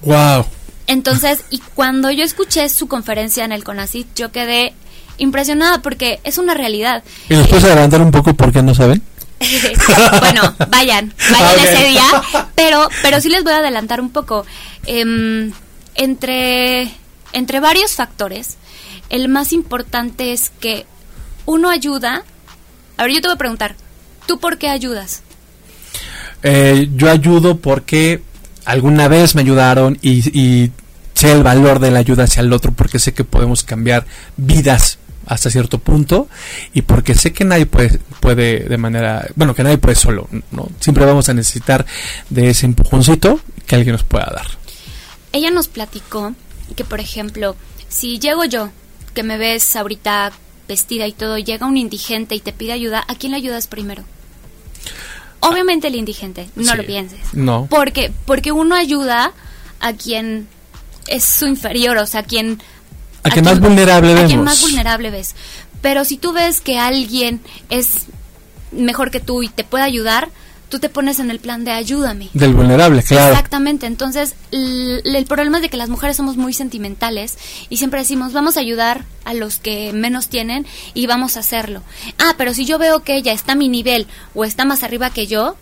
[0.02, 0.46] Wow.
[0.86, 4.74] Entonces, y cuando yo escuché su conferencia en el CONACYT, yo quedé
[5.18, 7.02] impresionada porque es una realidad.
[7.28, 9.02] ¿Y nos puedes adelantar un poco por qué no saben?
[10.20, 12.04] bueno, vayan, vayan ese día,
[12.54, 14.46] pero, pero sí les voy a adelantar un poco.
[14.86, 15.52] Em,
[15.94, 16.90] entre,
[17.32, 18.56] entre varios factores,
[19.10, 20.86] el más importante es que
[21.46, 22.24] uno ayuda.
[22.96, 23.76] A ver, yo te voy a preguntar,
[24.26, 25.22] ¿tú por qué ayudas?
[26.42, 28.22] Eh, yo ayudo porque
[28.64, 30.70] alguna vez me ayudaron y,
[31.14, 34.98] sé el valor de la ayuda hacia el otro porque sé que podemos cambiar vidas
[35.26, 36.28] hasta cierto punto
[36.74, 40.68] y porque sé que nadie puede, puede de manera, bueno, que nadie puede solo, ¿no?
[40.80, 41.86] Siempre vamos a necesitar
[42.28, 44.46] de ese empujoncito que alguien nos pueda dar.
[45.32, 46.34] Ella nos platicó
[46.74, 47.56] que, por ejemplo,
[47.88, 48.70] si llego yo,
[49.14, 50.32] que me ves ahorita
[50.66, 54.04] vestida y todo, llega un indigente y te pide ayuda, ¿a quién le ayudas primero?
[55.42, 57.20] Obviamente el indigente, no lo pienses.
[57.32, 57.66] No.
[57.68, 59.32] Porque, porque uno ayuda
[59.80, 60.46] a quien
[61.08, 62.62] es su inferior, o sea, a quien...
[63.24, 65.34] A, quien más vulnerable a quien más vulnerable ves.
[65.80, 68.06] Pero si tú ves que alguien es
[68.70, 70.28] mejor que tú y te puede ayudar,
[70.72, 72.30] tú te pones en el plan de ayúdame.
[72.32, 73.34] Del vulnerable, claro.
[73.34, 73.84] Exactamente.
[73.84, 77.36] Entonces, el, problema es de que las mujeres somos muy sentimentales
[77.68, 81.82] y siempre decimos, vamos a ayudar a los que menos tienen y vamos a hacerlo.
[82.18, 85.10] Ah, pero si yo veo que ella está a mi nivel o está más arriba
[85.10, 85.56] que yo,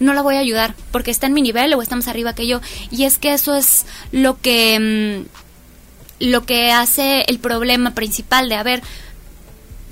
[0.00, 2.48] no la voy a ayudar porque está en mi nivel o está más arriba que
[2.48, 2.60] yo.
[2.90, 5.22] Y es que eso es lo que,
[6.18, 8.82] mm, lo que hace el problema principal de, a ver,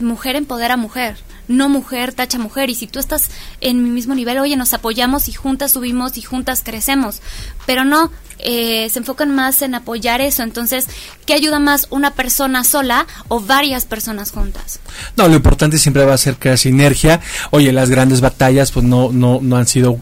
[0.01, 1.17] mujer empodera a mujer
[1.51, 3.29] no mujer tacha mujer y si tú estás
[3.61, 7.21] en mi mismo nivel, oye, nos apoyamos y juntas subimos y juntas crecemos,
[7.67, 10.43] pero no, eh, se enfocan más en apoyar eso.
[10.43, 10.87] Entonces,
[11.27, 14.81] ¿qué ayuda más una persona sola o varias personas juntas?
[15.17, 17.21] No, lo importante siempre va a ser la sinergia.
[17.51, 19.99] Oye, las grandes batallas pues no, no, no han sido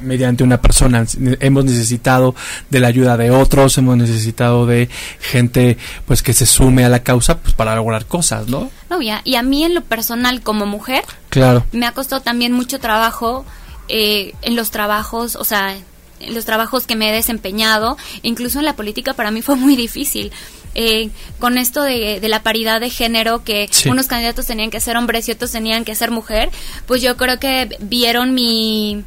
[0.00, 1.04] mediante una persona.
[1.40, 2.34] Hemos necesitado
[2.70, 4.88] de la ayuda de otros, hemos necesitado de
[5.20, 8.70] gente pues que se sume a la causa pues para lograr cosas, ¿no?
[8.90, 11.64] No, ya, y a mí en lo personal como mujer, claro.
[11.72, 13.44] me ha costado también mucho trabajo
[13.88, 15.74] eh, en los trabajos, o sea,
[16.20, 19.76] en los trabajos que me he desempeñado, incluso en la política para mí fue muy
[19.76, 20.32] difícil.
[20.74, 25.28] Eh, con esto de, la paridad de género, que unos candidatos tenían que ser hombres
[25.28, 26.50] y otros tenían que ser mujer,
[26.86, 29.04] pues yo creo que vieron mi,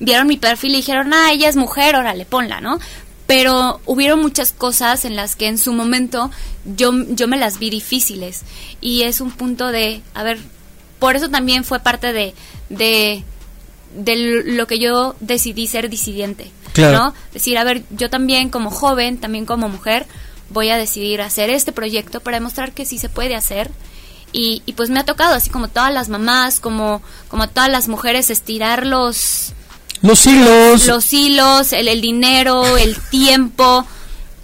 [0.00, 2.78] vieron mi perfil y dijeron, ah, ella es mujer, órale, ponla, ¿no?
[3.26, 6.30] Pero hubieron muchas cosas en las que en su momento
[6.64, 8.42] yo, yo me las vi difíciles.
[8.80, 10.38] Y es un punto de, a ver,
[10.98, 12.34] por eso también fue parte de,
[12.70, 13.22] de,
[13.94, 16.50] de lo que yo decidí ser disidente.
[16.72, 16.98] Claro.
[16.98, 17.14] ¿no?
[17.32, 20.06] Decir, a ver, yo también como joven, también como mujer,
[20.48, 23.70] voy a decidir hacer este proyecto para demostrar que sí se puede hacer.
[24.32, 27.86] Y, y pues me ha tocado, así como todas las mamás, como, como todas las
[27.88, 29.52] mujeres, estirar los...
[30.02, 30.86] Los hilos.
[30.86, 33.86] Los hilos, el, el dinero, el tiempo.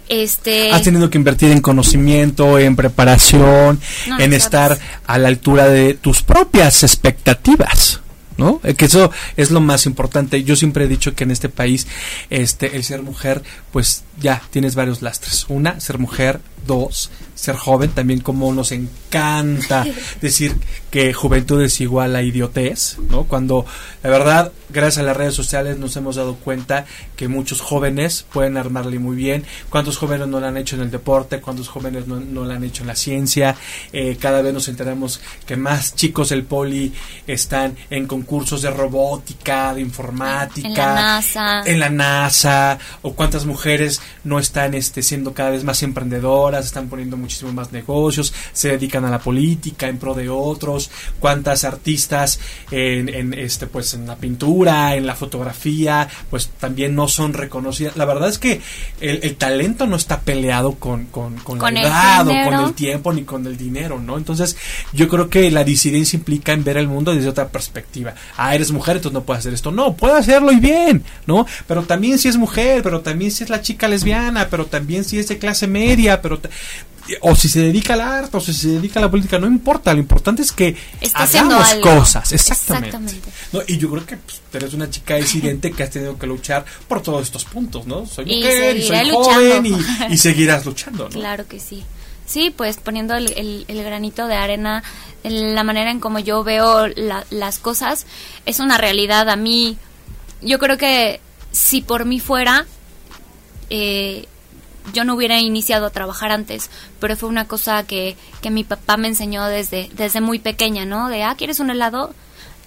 [0.09, 0.71] Este...
[0.71, 3.79] Has tenido que invertir en conocimiento, en preparación,
[4.19, 8.01] en estar a la altura de tus propias expectativas.
[8.37, 8.61] ¿no?
[8.63, 10.43] Eh, que eso es lo más importante.
[10.43, 11.87] Yo siempre he dicho que en este país,
[12.29, 13.41] este, el ser mujer,
[13.71, 15.45] pues ya tienes varios lastres.
[15.49, 16.39] Una, ser mujer.
[16.65, 17.91] Dos, ser joven.
[17.91, 19.85] También como nos encanta
[20.21, 20.55] decir
[20.91, 23.23] que juventud es igual a idiotez, ¿no?
[23.23, 23.65] Cuando,
[24.03, 28.57] la verdad, gracias a las redes sociales nos hemos dado cuenta que muchos jóvenes pueden
[28.57, 29.45] armarle muy bien.
[29.69, 31.39] ¿Cuántos jóvenes no lo han hecho en el deporte?
[31.39, 33.55] ¿Cuántos jóvenes no, no lo han hecho en la ciencia?
[33.93, 36.93] Eh, cada vez nos enteramos que más chicos del poli
[37.27, 40.67] están en concursos de robótica, de informática.
[40.67, 41.61] En la NASA.
[41.65, 42.79] En la NASA.
[43.03, 47.71] O cuántas mujeres no están este, siendo cada vez más emprendedoras, están poniendo muchísimo más
[47.71, 50.89] negocios, se dedican a la política en pro de otros.
[51.19, 52.39] Cuántas artistas
[52.71, 57.95] en, en este, pues, en la pintura, en la fotografía, pues también no son reconocidas.
[57.97, 58.61] La verdad es que
[58.99, 63.23] el, talento no está peleado con, con, con, la edad o con el tiempo ni
[63.23, 64.17] con el dinero, ¿no?
[64.17, 64.57] Entonces,
[64.93, 68.13] yo creo que la disidencia implica en ver el mundo desde otra perspectiva.
[68.35, 69.71] Ah, eres mujer, entonces no puedes hacer esto.
[69.71, 71.45] No, puede hacerlo y bien, ¿no?
[71.67, 75.19] Pero también si es mujer, pero también si es la chica lesbiana, pero también si
[75.19, 76.39] es de clase media, pero
[77.21, 79.93] o si se dedica al arte o si se dedica a la política, no importa,
[79.93, 80.75] lo importante es que
[81.13, 83.19] hagamos cosas, exactamente.
[83.67, 87.01] y yo creo que pues, eres una chica disidente que has tenido que luchar por
[87.01, 88.05] todos estos puntos, ¿no?
[88.05, 89.65] Soy mujer y, soy joven
[90.09, 91.09] y, seguirás luchando, ¿no?
[91.09, 91.83] Claro que sí.
[92.25, 94.83] Sí, pues poniendo el, granito de arena,
[95.23, 98.05] en la manera en como yo veo las cosas,
[98.45, 99.29] es una realidad.
[99.29, 99.77] A mí,
[100.41, 101.21] yo creo que
[101.53, 102.65] si por mí fuera,
[103.69, 104.27] eh,
[104.93, 108.97] yo no hubiera iniciado a trabajar antes, pero fue una cosa que, que mi papá
[108.97, 111.09] me enseñó desde, desde muy pequeña, ¿no?
[111.09, 112.13] De, ah, ¿quieres un helado?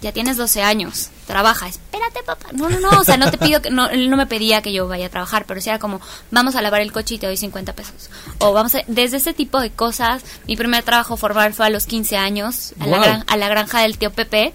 [0.02, 2.48] Ya tienes 12 años, trabaja, espérate papá.
[2.52, 4.72] No, no, no, o sea, no te pido que, no, él no me pedía que
[4.72, 7.26] yo vaya a trabajar, pero si era como, vamos a lavar el coche y te
[7.26, 8.08] doy 50 pesos.
[8.38, 11.84] O vamos a, desde ese tipo de cosas, mi primer trabajo formal fue a los
[11.84, 14.54] 15 años, a, la, a la granja del tío Pepe.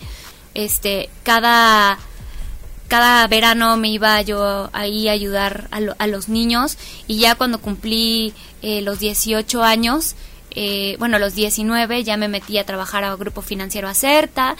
[0.55, 1.99] Este, cada,
[2.88, 8.34] cada verano me iba yo ahí a ayudar a, los niños y ya cuando cumplí
[8.62, 10.15] eh, los 18 años,
[10.52, 14.56] eh, bueno, los 19 ya me metí a trabajar a Grupo Financiero Acerta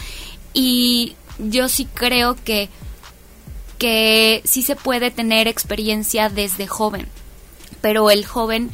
[0.54, 2.70] y yo sí creo que,
[3.78, 7.08] que sí se puede tener experiencia desde joven,
[7.82, 8.72] pero el joven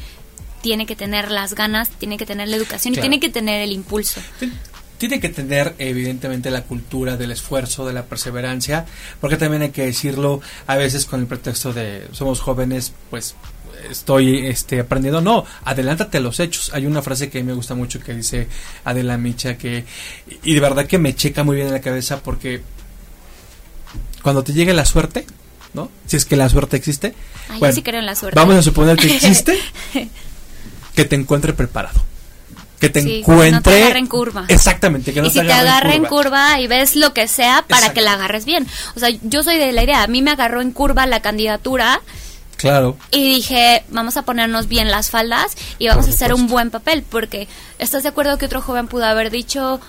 [0.62, 3.72] tiene que tener las ganas, tiene que tener la educación y tiene que tener el
[3.72, 4.20] impulso
[5.02, 8.86] tiene que tener evidentemente la cultura del esfuerzo, de la perseverancia,
[9.20, 13.34] porque también hay que decirlo a veces con el pretexto de somos jóvenes, pues
[13.90, 15.20] estoy este, aprendiendo.
[15.20, 16.70] No, adelántate a los hechos.
[16.72, 18.46] Hay una frase que me gusta mucho que dice
[18.84, 19.84] Adela Micha que,
[20.44, 22.62] y de verdad que me checa muy bien en la cabeza porque
[24.22, 25.26] cuando te llegue la suerte,
[25.74, 25.90] ¿no?
[26.06, 27.12] Si es que la suerte existe.
[27.74, 28.38] sí creo en la suerte.
[28.38, 29.58] Vamos a suponer que existe,
[30.94, 32.11] que te encuentre preparado
[32.82, 33.72] que te encuentre.
[33.72, 34.44] Que no te en curva.
[34.48, 36.58] Exactamente, que no y si te agarre en curva.
[36.58, 38.66] y ves lo que sea para que la agarres bien.
[38.96, 42.00] O sea, yo soy de la idea, a mí me agarró en curva la candidatura.
[42.56, 42.96] Claro.
[43.12, 47.04] Y dije, vamos a ponernos bien las faldas y vamos a hacer un buen papel,
[47.08, 47.46] porque
[47.78, 49.80] ¿estás de acuerdo que otro joven pudo haber dicho,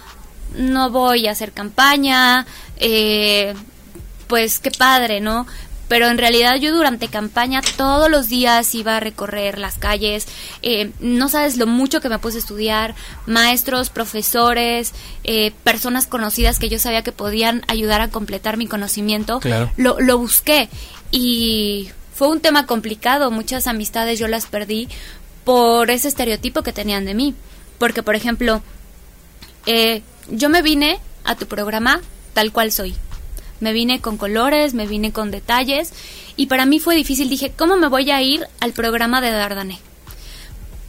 [0.55, 2.45] no voy a hacer campaña,
[2.77, 3.55] eh,
[4.27, 5.47] pues qué padre, ¿no?
[5.87, 10.27] Pero en realidad yo durante campaña todos los días iba a recorrer las calles,
[10.61, 14.93] eh, no sabes lo mucho que me puse a estudiar, maestros, profesores,
[15.23, 19.39] eh, personas conocidas que yo sabía que podían ayudar a completar mi conocimiento,
[19.77, 20.69] lo, lo busqué.
[21.11, 24.87] Y fue un tema complicado, muchas amistades yo las perdí
[25.43, 27.35] por ese estereotipo que tenían de mí,
[27.77, 28.61] porque por ejemplo,
[29.65, 32.01] eh, yo me vine a tu programa
[32.33, 32.95] tal cual soy,
[33.63, 35.93] me vine con colores, me vine con detalles
[36.35, 37.29] y para mí fue difícil.
[37.29, 39.79] Dije, ¿cómo me voy a ir al programa de Dardané?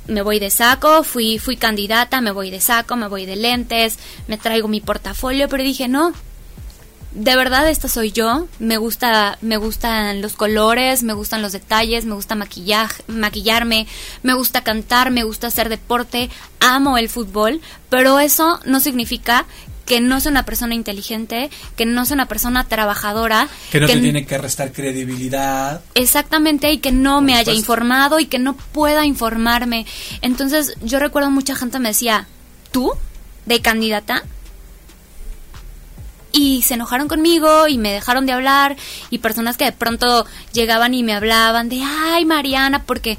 [0.08, 3.96] Me voy de saco, fui, fui candidata, me voy de saco, me voy de lentes,
[4.26, 6.12] me traigo mi portafolio, pero dije, no,
[7.12, 8.48] de verdad esta soy yo.
[8.58, 13.86] Me gusta, me gustan los colores, me gustan los detalles, me gusta maquillaje, maquillarme,
[14.24, 19.46] me gusta cantar, me gusta hacer deporte, amo el fútbol, pero eso no significa
[19.86, 23.48] que no sea una persona inteligente, que no sea una persona trabajadora.
[23.70, 25.82] Que no te tiene que restar credibilidad.
[25.94, 29.86] Exactamente, y que no me haya informado y que no pueda informarme.
[30.22, 32.26] Entonces, yo recuerdo mucha gente me decía,
[32.72, 32.92] ¿tú?
[33.46, 34.24] ¿De candidata?
[36.34, 38.76] y se enojaron conmigo y me dejaron de hablar
[39.08, 43.16] y personas que de pronto llegaban y me hablaban de ay Mariana porque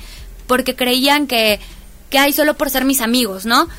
[0.47, 1.61] porque creían que
[2.09, 3.69] que hay solo por ser mis amigos no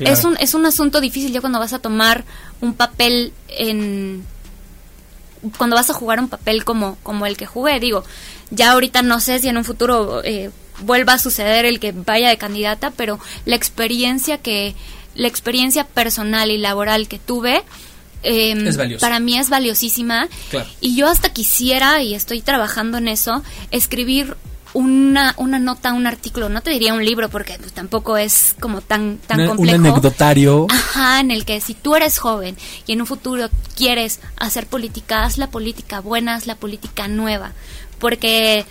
[0.00, 2.24] es un es un asunto difícil ya cuando vas a tomar
[2.60, 4.24] un papel en
[5.58, 7.80] cuando vas a jugar un papel como como el que jugué.
[7.80, 8.04] Digo
[8.50, 12.28] ya ahorita no sé si en un futuro eh, vuelva a suceder el que vaya
[12.28, 14.74] de candidata pero la experiencia que
[15.14, 17.62] la experiencia personal y laboral que tuve
[18.24, 20.28] Em, para mí es valiosísima.
[20.80, 24.36] Y yo hasta quisiera, y estoy trabajando en eso, escribir
[24.74, 28.80] una, una nota, un artículo, no te diría un libro porque pues, tampoco es como
[28.80, 29.78] tan, tan complejo.
[29.78, 30.66] Un anecdotario.
[30.68, 32.56] Ajá, en el que si tú eres joven
[32.86, 37.52] y en un futuro quieres hacer política, haz la política buena, haz la política nueva.
[37.98, 38.66] Porque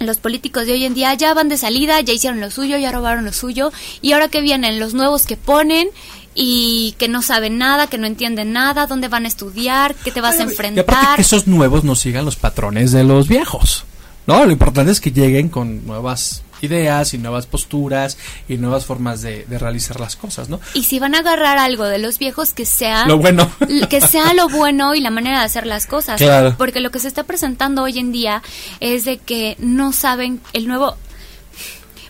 [0.00, 2.90] los políticos de hoy en día ya van de salida, ya hicieron lo suyo, ya
[2.90, 5.88] robaron lo suyo, y ahora que vienen los nuevos que ponen
[6.34, 10.20] y que no saben nada, que no entienden nada, dónde van a estudiar, qué te
[10.20, 10.76] vas a enfrentar.
[10.76, 13.84] Y aparte que esos nuevos no sigan los patrones de los viejos.
[14.30, 18.16] No, lo importante es que lleguen con nuevas ideas y nuevas posturas
[18.48, 20.60] y nuevas formas de, realizar las cosas, ¿no?
[20.74, 23.50] Y si van a agarrar algo de los viejos, que sea lo bueno.
[23.88, 26.18] que sea lo bueno y la manera de hacer las cosas.
[26.18, 26.54] Claro.
[26.56, 28.42] Porque lo que se está presentando hoy en día
[28.80, 30.96] es de que no saben el nuevo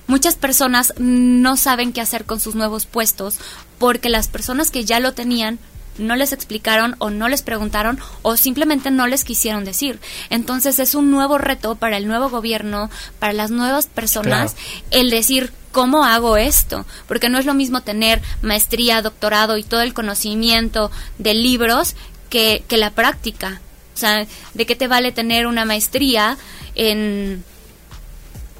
[0.06, 3.38] muchas personas no saben qué hacer con sus nuevos puestos
[3.78, 5.60] porque las personas que ya lo tenían
[5.98, 10.00] no les explicaron o no les preguntaron o simplemente no les quisieron decir.
[10.30, 14.56] Entonces es un nuevo reto para el nuevo gobierno, para las nuevas personas,
[14.90, 19.82] el decir cómo hago esto, porque no es lo mismo tener maestría, doctorado y todo
[19.82, 21.94] el conocimiento de libros
[22.28, 23.60] que, que la práctica.
[23.94, 26.38] O sea, ¿de qué te vale tener una maestría
[26.74, 27.44] en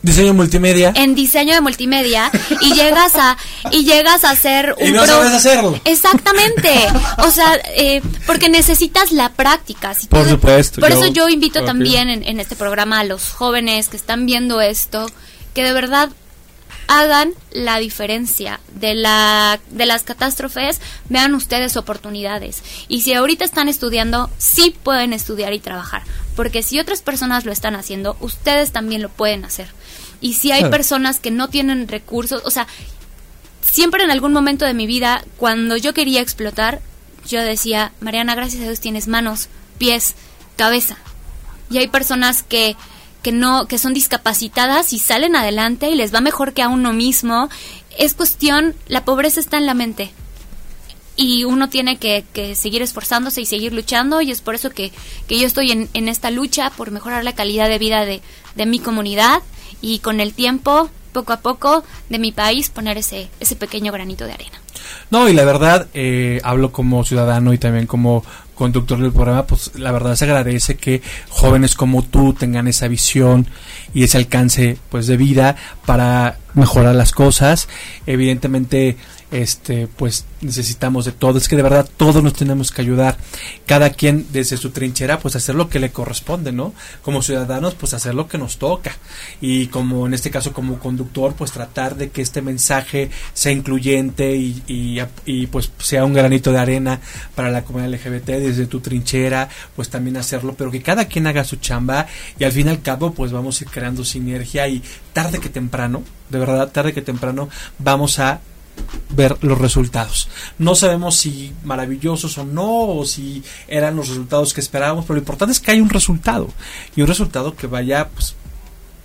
[0.02, 0.92] Diseño multimedia.
[0.94, 3.36] En diseño de multimedia y llegas a
[3.70, 5.78] y llegas a hacer un y no sabes hacerlo.
[5.84, 6.72] Exactamente.
[7.18, 9.94] O sea, eh, porque necesitas la práctica.
[10.08, 10.80] por supuesto.
[10.80, 14.60] Por eso yo invito también en, en este programa a los jóvenes que están viendo
[14.60, 15.06] esto
[15.54, 16.10] que de verdad
[16.90, 22.62] hagan la diferencia de la de las catástrofes, vean ustedes oportunidades.
[22.88, 26.02] Y si ahorita están estudiando, sí pueden estudiar y trabajar,
[26.34, 29.68] porque si otras personas lo están haciendo, ustedes también lo pueden hacer.
[30.20, 32.66] Y si hay personas que no tienen recursos, o sea,
[33.62, 36.80] siempre en algún momento de mi vida, cuando yo quería explotar,
[37.26, 40.14] yo decía, Mariana, gracias a Dios tienes manos, pies,
[40.56, 40.96] cabeza.
[41.70, 42.76] Y hay personas que,
[43.22, 46.92] que no, que son discapacitadas y salen adelante y les va mejor que a uno
[46.92, 47.48] mismo.
[47.98, 50.12] Es cuestión, la pobreza está en la mente.
[51.22, 54.22] Y uno tiene que, que seguir esforzándose y seguir luchando.
[54.22, 54.90] Y es por eso que,
[55.28, 58.22] que yo estoy en, en esta lucha por mejorar la calidad de vida de,
[58.64, 59.42] mi comunidad
[59.82, 64.24] y con el tiempo, poco a poco, de mi país poner ese, ese pequeño granito
[64.24, 64.60] de arena.
[65.10, 69.72] No, y la verdad, eh, hablo como ciudadano y también como conductor del programa, pues
[69.76, 73.46] la verdad se agradece que jóvenes como tú tengan esa visión
[73.94, 75.56] y ese alcance pues de vida
[75.86, 77.68] para mejorar las cosas.
[78.06, 78.98] Evidentemente
[79.30, 81.38] este pues necesitamos de todo.
[81.38, 83.16] Es que de verdad todos nos tenemos que ayudar.
[83.66, 87.94] Cada quien desde su trinchera pues hacer lo que le corresponde no como ciudadanos pues
[87.94, 88.96] hacer lo que nos toca.
[89.40, 94.36] Y como en este caso como conductor pues tratar de que este mensaje sea incluyente
[94.36, 94.62] y,
[95.26, 97.00] y, pues sea un granito de arena
[97.34, 101.44] para la comunidad LGBT desde tu trinchera pues también hacerlo pero que cada quien haga
[101.44, 102.06] su chamba
[102.38, 105.48] y al fin y al cabo pues vamos a ir creando sinergia y tarde que
[105.48, 108.40] temprano de verdad tarde que temprano vamos a
[109.10, 110.28] ver los resultados.
[110.58, 115.20] No sabemos si maravillosos o no, o si eran los resultados que esperábamos, pero lo
[115.20, 116.48] importante es que hay un resultado
[116.96, 118.34] y un resultado que vaya pues,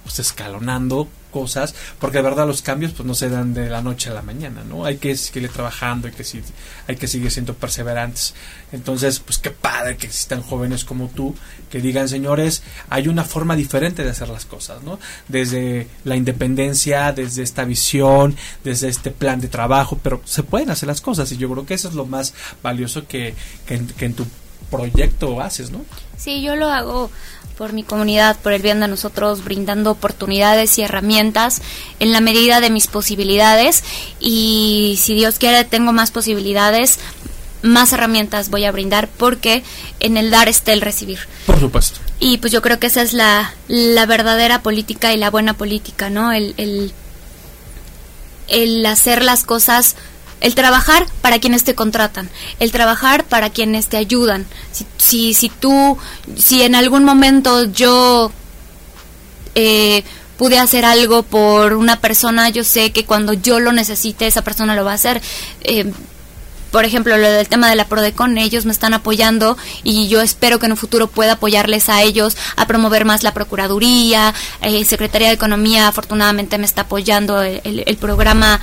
[0.04, 4.10] pues escalonando cosas, porque de verdad los cambios pues no se dan de la noche
[4.10, 4.86] a la mañana, ¿no?
[4.86, 6.24] Hay que seguir trabajando, hay que,
[6.88, 8.34] hay que seguir siendo perseverantes.
[8.72, 11.36] Entonces, pues qué padre que existan jóvenes como tú
[11.70, 14.98] que digan, señores, hay una forma diferente de hacer las cosas, ¿no?
[15.28, 20.88] Desde la independencia, desde esta visión, desde este plan de trabajo, pero se pueden hacer
[20.88, 22.34] las cosas y yo creo que eso es lo más
[22.64, 23.76] valioso que, que,
[24.06, 24.26] en, tu
[24.72, 25.84] proyecto haces, ¿no?
[26.18, 27.12] Sí, yo lo hago
[27.58, 31.62] por mi comunidad, por el bien de nosotros, brindando oportunidades y herramientas
[32.00, 33.84] en la medida de mis posibilidades.
[34.20, 37.00] Y si Dios quiere, tengo más posibilidades,
[37.62, 39.64] más herramientas voy a brindar, porque
[40.00, 41.20] en el dar está el recibir.
[41.46, 42.00] Por supuesto.
[42.20, 46.10] Y pues yo creo que esa es la, la verdadera política y la buena política,
[46.10, 46.32] ¿no?
[46.32, 46.94] El, el,
[48.48, 49.96] el hacer las cosas
[50.42, 52.30] el trabajar para quienes te contratan,
[52.60, 54.46] el trabajar para quienes te ayudan.
[54.72, 55.98] Si, si, si tú,
[56.38, 58.32] si en algún momento yo
[59.56, 60.04] eh,
[60.38, 64.76] pude hacer algo por una persona, yo sé que cuando yo lo necesite, esa persona
[64.76, 65.22] lo va a hacer.
[65.62, 65.92] Eh,
[66.72, 70.60] por ejemplo, lo del tema de la Prodecon, ellos me están apoyando y yo espero
[70.60, 75.30] que en un futuro pueda apoyarles a ellos a promover más la Procuraduría, eh, Secretaría
[75.30, 78.60] de Economía afortunadamente me está apoyando el, el programa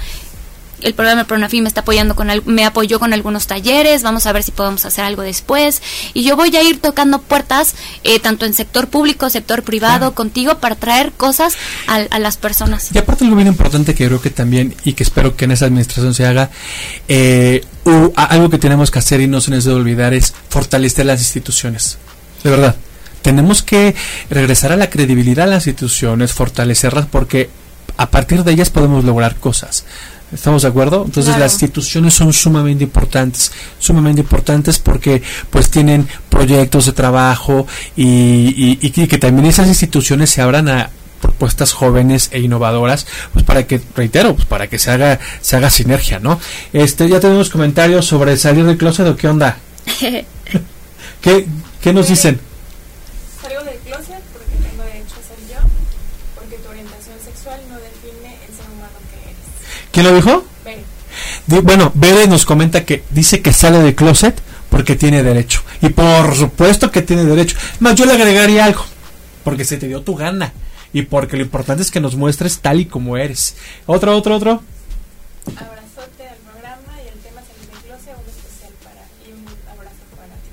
[0.83, 4.43] el programa Pronafi me está apoyando con me apoyó con algunos talleres, vamos a ver
[4.43, 5.83] si podemos hacer algo después
[6.15, 7.75] y yo voy a ir tocando puertas
[8.05, 11.55] eh, tanto en sector público, sector privado, contigo para traer cosas
[11.87, 12.91] a, las personas.
[12.95, 15.67] Y aparte algo bien importante que creo que también y que espero que en esa
[15.67, 16.51] administración se haga,
[17.09, 17.65] eh,
[18.17, 21.99] algo que tenemos que hacer y no se nos debe olvidar es fortalecer las instituciones,
[22.43, 22.77] de verdad.
[23.23, 23.95] Tenemos que
[24.31, 27.51] regresar a la credibilidad de las instituciones, fortalecerlas porque
[27.97, 29.85] a partir de ellas podemos lograr cosas.
[30.33, 31.05] ¿Estamos de acuerdo?
[31.05, 37.67] Entonces las instituciones son sumamente importantes, sumamente importantes porque pues tienen proyectos de trabajo
[37.97, 43.67] y, y, que también esas instituciones se abran a propuestas jóvenes e innovadoras, pues para
[43.67, 46.41] que, reitero, pues para que se haga, se haga sinergia, ¿no?
[46.73, 49.59] Este, ya tenemos comentarios sobre salir del closet o qué onda.
[51.21, 51.47] ¿Qué,
[51.81, 52.41] ¿Qué nos dicen?
[59.93, 60.45] ¿Quién lo dijo?
[61.47, 64.41] Bueno, Bere nos comenta que dice que sale de closet
[64.71, 65.63] porque tiene derecho.
[65.83, 67.57] Y por supuesto que tiene derecho.
[67.81, 68.85] Más yo le agregaría algo.
[69.45, 70.53] Porque se te dio tu gana.
[70.95, 73.57] Y porque lo importante es que nos muestres tal y como eres.
[73.87, 74.63] Otro, otro, otro.
[75.47, 79.97] Abrazote al programa y el tema salir de closet, un especial para y un abrazo
[80.17, 80.51] para ti.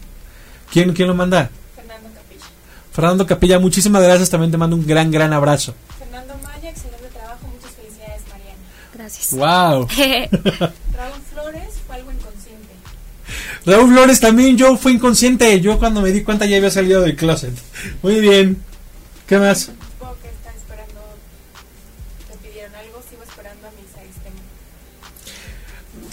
[0.71, 1.49] ¿Quién, ¿Quién lo manda?
[1.75, 2.45] Fernando Capilla.
[2.91, 4.29] Fernando Capilla, muchísimas gracias.
[4.29, 5.75] También te mando un gran, gran abrazo.
[9.32, 9.88] ¡Wow!
[10.99, 12.74] Raúl Flores fue algo inconsciente.
[13.66, 15.60] Raúl Flores también, yo fui inconsciente.
[15.62, 17.53] Yo cuando me di cuenta ya había salido del closet.
[18.01, 18.62] Muy bien.
[19.28, 19.62] ¿Qué más?
[19.62, 21.01] Supongo que está esperando.
[22.28, 24.38] Te pidieron algo, sigo esperando a mis Aristemo.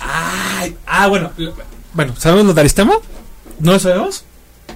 [0.01, 1.33] Ay, ah, bueno.
[1.93, 3.01] Bueno, ¿sabemos lo de Aristemo?
[3.59, 4.25] ¿No lo sabemos?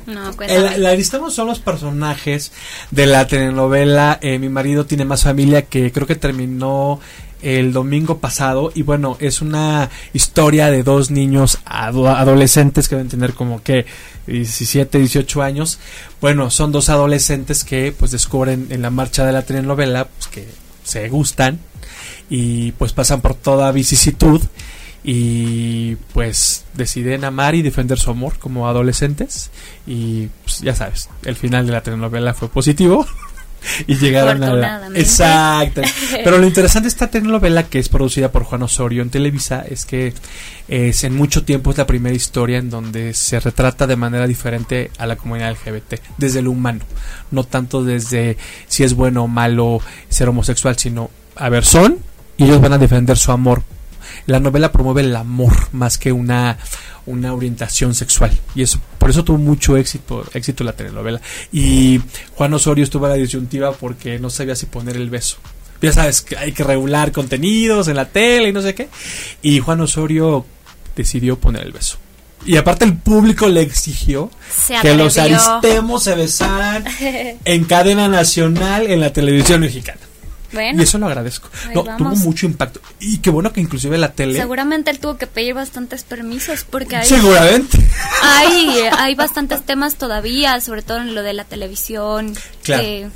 [0.06, 0.74] No, cuéntame.
[0.76, 2.52] El, Aristemo son los personajes
[2.90, 7.00] de la telenovela eh, Mi marido tiene más familia que creo que terminó
[7.42, 13.34] el domingo pasado y bueno, es una historia de dos niños adolescentes que deben tener
[13.34, 13.86] como que
[14.26, 15.78] 17, 18 años.
[16.20, 20.46] Bueno, son dos adolescentes que pues descubren en la marcha de la telenovela pues, que
[20.84, 21.58] se gustan
[22.28, 24.40] y pues pasan por toda vicisitud
[25.02, 29.50] y pues deciden amar y defender su amor como adolescentes
[29.86, 33.06] y pues, ya sabes, el final de la telenovela fue positivo.
[33.86, 34.88] y llegaron a la...
[34.94, 35.82] Exacto.
[36.12, 39.84] Pero lo interesante de esta telenovela que es producida por Juan Osorio en Televisa es
[39.84, 40.12] que
[40.68, 44.90] es en mucho tiempo es la primera historia en donde se retrata de manera diferente
[44.98, 46.84] a la comunidad LGBT, desde lo humano,
[47.30, 48.36] no tanto desde
[48.68, 51.98] si es bueno o malo ser homosexual, sino a ver, son
[52.36, 53.62] y ellos van a defender su amor.
[54.30, 56.56] La novela promueve el amor más que una
[57.04, 58.30] una orientación sexual.
[58.54, 61.20] Y eso por eso tuvo mucho éxito éxito la telenovela.
[61.50, 62.00] Y
[62.36, 65.38] Juan Osorio estuvo a la disyuntiva porque no sabía si poner el beso.
[65.82, 68.88] Ya sabes que hay que regular contenidos en la tele y no sé qué.
[69.42, 70.46] Y Juan Osorio
[70.94, 71.98] decidió poner el beso.
[72.46, 74.30] Y aparte el público le exigió
[74.80, 76.84] que los aristemos se besaran
[77.44, 80.09] en cadena nacional en la televisión mexicana
[80.52, 81.48] y eso lo agradezco.
[81.74, 82.80] No, tuvo mucho impacto.
[82.98, 84.38] Y qué bueno que inclusive la tele...
[84.38, 87.06] Seguramente él tuvo que pedir bastantes permisos porque hay...
[87.06, 87.78] Seguramente.
[88.22, 92.34] Hay, hay bastantes temas todavía, sobre todo en lo de la televisión.
[92.62, 93.10] Claro.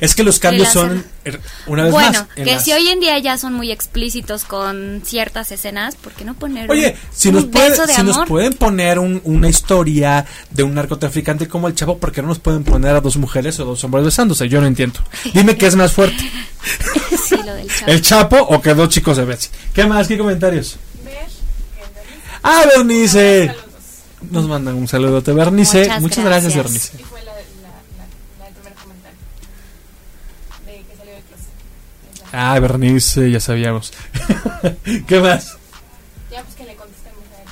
[0.00, 2.28] Es que los cambios son, er, una vez bueno, más...
[2.36, 6.24] Bueno, que si hoy en día ya son muy explícitos con ciertas escenas, ¿por qué
[6.24, 7.46] no poner Oye, si, nos,
[7.94, 12.28] si nos pueden poner una historia de un narcotraficante como el Chavo, ¿por qué no
[12.28, 14.48] nos pueden poner a dos mujeres o dos hombres besándose?
[14.48, 15.00] Yo no entiendo.
[15.32, 16.18] Dime qué es más fuerte.
[17.86, 19.48] ¿El Chapo o que dos chicos de Betsy?
[19.72, 20.08] ¿Qué más?
[20.08, 20.78] ¿Qué comentarios?
[22.42, 23.54] Ah, Bernice.
[24.30, 25.88] Nos mandan un saludo a Bernice.
[26.00, 26.92] Muchas, gracias, Bernice.
[32.32, 33.92] Ah, Bernice, ya sabíamos.
[35.06, 35.56] ¿Qué más?
[36.30, 37.48] Ya, pues que le contestemos a él.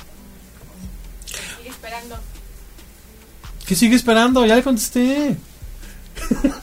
[1.57, 2.17] Sigue esperando.
[3.65, 4.45] ¿Qué sigue esperando?
[4.45, 5.35] Ya le contesté.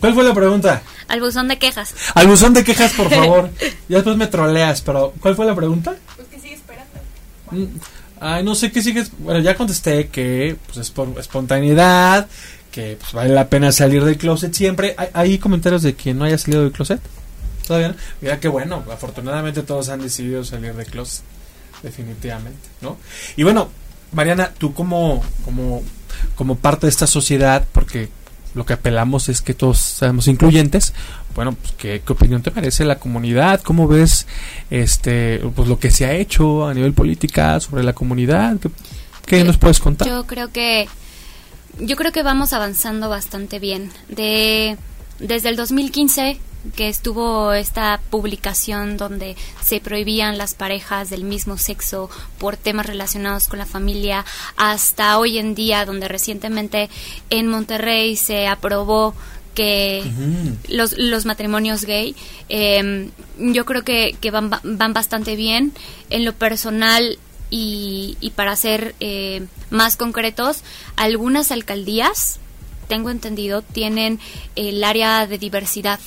[0.00, 0.82] ¿Cuál fue la pregunta?
[1.08, 1.94] Al buzón de quejas.
[2.14, 3.50] Al buzón de quejas, por favor.
[3.88, 5.94] Ya después me troleas, pero ¿cuál fue la pregunta?
[6.16, 6.92] Pues que sigue esperando.
[7.50, 7.64] Mm,
[8.20, 9.10] Ay, no sé qué sigues.
[9.18, 12.28] Bueno, ya contesté que pues, es por espontaneidad,
[12.78, 14.94] que pues, vale la pena salir del closet siempre.
[14.96, 17.00] ¿Hay, hay comentarios de quien no haya salido del closet?
[17.66, 17.94] Todavía no.
[18.20, 21.24] Mira que bueno, afortunadamente todos han decidido salir del closet.
[21.82, 22.96] Definitivamente, ¿no?
[23.36, 23.68] Y bueno,
[24.12, 25.82] Mariana, tú como, como,
[26.36, 28.10] como parte de esta sociedad, porque
[28.54, 30.92] lo que apelamos es que todos seamos incluyentes.
[31.34, 33.60] Bueno, pues ¿qué, qué opinión te merece la comunidad?
[33.62, 34.26] ¿Cómo ves
[34.70, 38.56] este pues lo que se ha hecho a nivel política sobre la comunidad?
[38.58, 38.70] ¿Qué,
[39.26, 40.06] qué Yo- nos puedes contar?
[40.08, 40.88] Yo creo que
[41.80, 43.90] yo creo que vamos avanzando bastante bien.
[44.08, 44.76] De
[45.18, 46.38] desde el 2015
[46.74, 53.46] que estuvo esta publicación donde se prohibían las parejas del mismo sexo por temas relacionados
[53.46, 54.24] con la familia
[54.56, 56.90] hasta hoy en día donde recientemente
[57.30, 59.14] en Monterrey se aprobó
[59.54, 60.04] que
[60.68, 62.14] los, los matrimonios gay,
[62.48, 65.72] eh, yo creo que, que van, van bastante bien.
[66.10, 67.18] En lo personal
[67.50, 70.62] y, y para ser eh, más concretos,
[70.96, 72.38] algunas alcaldías,
[72.88, 74.18] tengo entendido, tienen
[74.56, 76.00] el área de diversidad.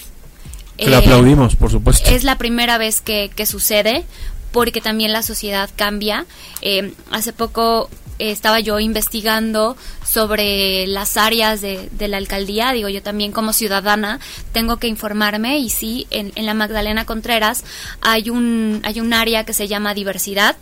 [0.78, 2.10] Que lo Eh, aplaudimos, por supuesto.
[2.10, 4.04] es la primera vez que, que sucede
[4.52, 6.26] porque también la sociedad cambia.
[6.62, 7.90] Eh, hace poco
[8.20, 12.72] eh, estaba yo investigando sobre las áreas de, de la alcaldía.
[12.74, 14.20] Digo, yo también como ciudadana
[14.52, 17.64] tengo que informarme y sí, en, en la Magdalena Contreras
[18.02, 20.58] hay un, hay un área que se llama diversidad.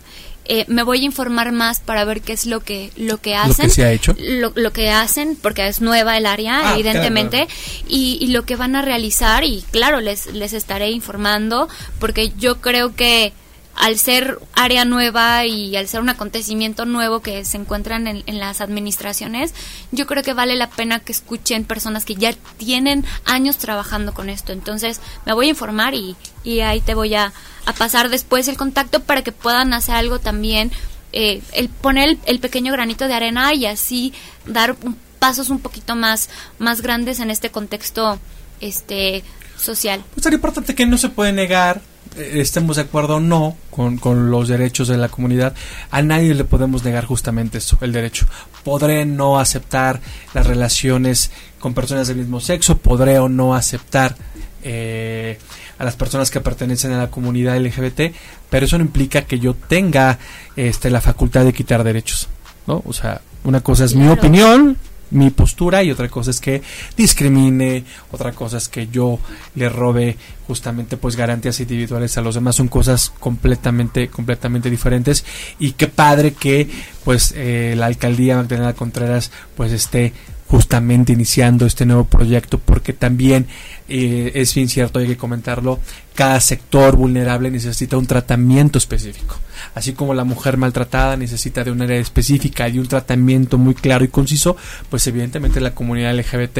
[0.52, 3.18] Eh, me voy a informar más para ver qué es lo que lo que Lo
[3.18, 4.16] que hacen se ha hecho.
[4.18, 8.42] lo, lo que hacen porque es nueva el área Ah, evidentemente claro, y, y lo
[8.44, 11.68] que van a realizar y claro les les estaré informando
[12.00, 13.32] porque yo creo que
[13.80, 18.38] al ser área nueva y al ser un acontecimiento nuevo que se encuentran en, en
[18.38, 19.54] las administraciones,
[19.90, 24.28] yo creo que vale la pena que escuchen personas que ya tienen años trabajando con
[24.28, 24.52] esto.
[24.52, 26.14] Entonces, me voy a informar y,
[26.44, 27.32] y ahí te voy a,
[27.78, 30.70] pasar después el contacto para que puedan hacer algo también,
[31.12, 34.12] eh, el poner el, el pequeño granito de arena y así
[34.46, 36.28] dar un- pasos un poquito más,
[36.58, 38.18] más grandes en este contexto
[38.60, 39.22] este
[39.58, 40.02] social.
[40.14, 41.80] Pues sería importante que no se puede negar,
[42.16, 45.54] estemos de acuerdo o no con, con los derechos de la comunidad.
[45.90, 48.26] A nadie le podemos negar justamente eso, el derecho.
[48.64, 50.00] Podré no aceptar
[50.34, 54.16] las relaciones con personas del mismo sexo, podré o no aceptar
[54.62, 55.38] eh,
[55.78, 58.14] a las personas que pertenecen a la comunidad LGBT,
[58.50, 60.18] pero eso no implica que yo tenga
[60.56, 62.28] este, la facultad de quitar derechos.
[62.66, 62.82] ¿no?
[62.84, 64.76] O sea, una cosa es mi opinión,
[65.10, 66.62] mi postura y otra cosa es que
[66.96, 69.18] discrimine, otra cosa es que yo
[69.54, 72.56] le robe justamente pues garantías individuales a los demás.
[72.56, 75.24] Son cosas completamente completamente diferentes.
[75.58, 76.68] Y qué padre que
[77.04, 80.12] pues eh, la alcaldía Magdalena Contreras pues esté
[80.50, 83.46] justamente iniciando este nuevo proyecto porque también
[83.88, 85.78] eh, es bien cierto hay que comentarlo
[86.14, 89.38] cada sector vulnerable necesita un tratamiento específico.
[89.74, 94.04] Así como la mujer maltratada necesita de un área específica y un tratamiento muy claro
[94.04, 94.56] y conciso
[94.88, 96.58] pues evidentemente la comunidad LGBT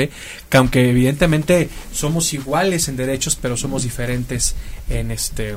[0.49, 4.55] que aunque evidentemente somos iguales en derechos pero somos diferentes
[4.89, 5.57] en este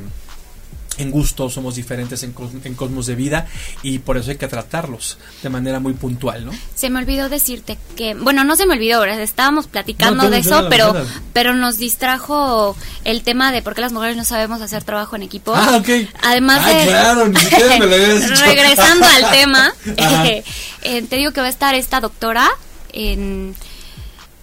[0.97, 3.47] en gustos, somos diferentes en, cos- en cosmos de vida
[3.81, 6.51] y por eso hay que tratarlos de manera muy puntual, ¿no?
[6.75, 10.67] Se me olvidó decirte que, bueno, no se me olvidó, estábamos platicando No, de eso,
[10.69, 10.93] pero,
[11.33, 15.23] pero nos distrajo el tema de por qué las mujeres no sabemos hacer trabajo en
[15.23, 15.53] equipo.
[15.55, 15.89] Ah, ok.
[16.23, 16.85] Además Ah, de...
[16.87, 18.35] claro, ni siquiera me lo.
[18.37, 20.43] Regresando al tema, eh,
[20.83, 22.49] eh, te digo que va a estar esta doctora
[22.91, 23.55] en...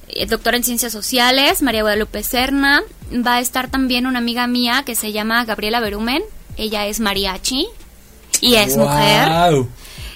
[0.09, 2.83] eh, Doctora en Ciencias Sociales, María Guadalupe Serna.
[3.13, 6.23] Va a estar también una amiga mía que se llama Gabriela Berumen.
[6.61, 7.67] Ella es mariachi
[8.41, 9.65] y es mujer.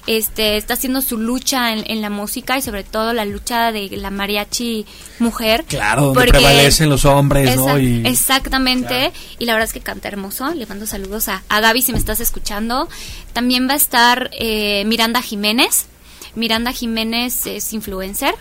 [0.06, 3.88] Este está haciendo su lucha en, en la música y sobre todo la lucha de
[3.96, 4.84] la mariachi
[5.18, 5.64] mujer.
[5.66, 7.78] Claro, donde porque- prevalecen los hombres, ¿no?
[7.78, 8.86] Y exactamente.
[8.88, 9.12] Claro.
[9.38, 10.52] y la verdad es que canta hermoso.
[10.52, 12.86] Le mando saludos a, a Gaby si me estás escuchando.
[13.32, 15.86] También va a estar eh, Miranda Jiménez.
[16.34, 18.34] Miranda Jiménez es influencer.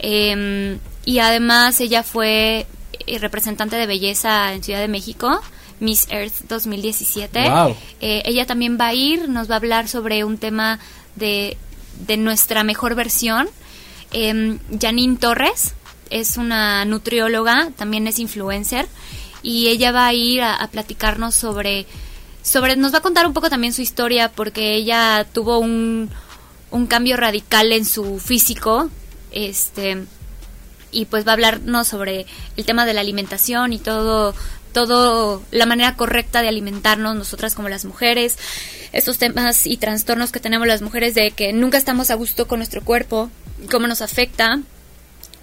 [0.00, 0.76] Eh,
[1.06, 2.66] y además ella fue
[3.06, 5.40] eh, representante de belleza en Ciudad de México
[5.80, 7.76] Miss Earth 2017 Wow.
[8.00, 10.78] eh, ella también va a ir, nos va a hablar sobre un tema
[11.16, 11.56] de,
[12.06, 13.48] de nuestra mejor versión.
[14.12, 15.74] Eh, Janine Torres
[16.10, 18.86] es una nutrióloga, también es influencer,
[19.42, 21.86] y ella va a ir a, a platicarnos sobre,
[22.42, 26.08] sobre, nos va a contar un poco también su historia, porque ella tuvo un,
[26.70, 28.88] un cambio radical en su físico,
[29.30, 30.04] este,
[30.90, 32.24] y pues va a hablarnos sobre
[32.56, 34.34] el tema de la alimentación y todo
[34.72, 38.38] todo la manera correcta de alimentarnos nosotras como las mujeres,
[38.92, 42.58] estos temas y trastornos que tenemos las mujeres de que nunca estamos a gusto con
[42.58, 43.30] nuestro cuerpo,
[43.70, 44.60] cómo nos afecta.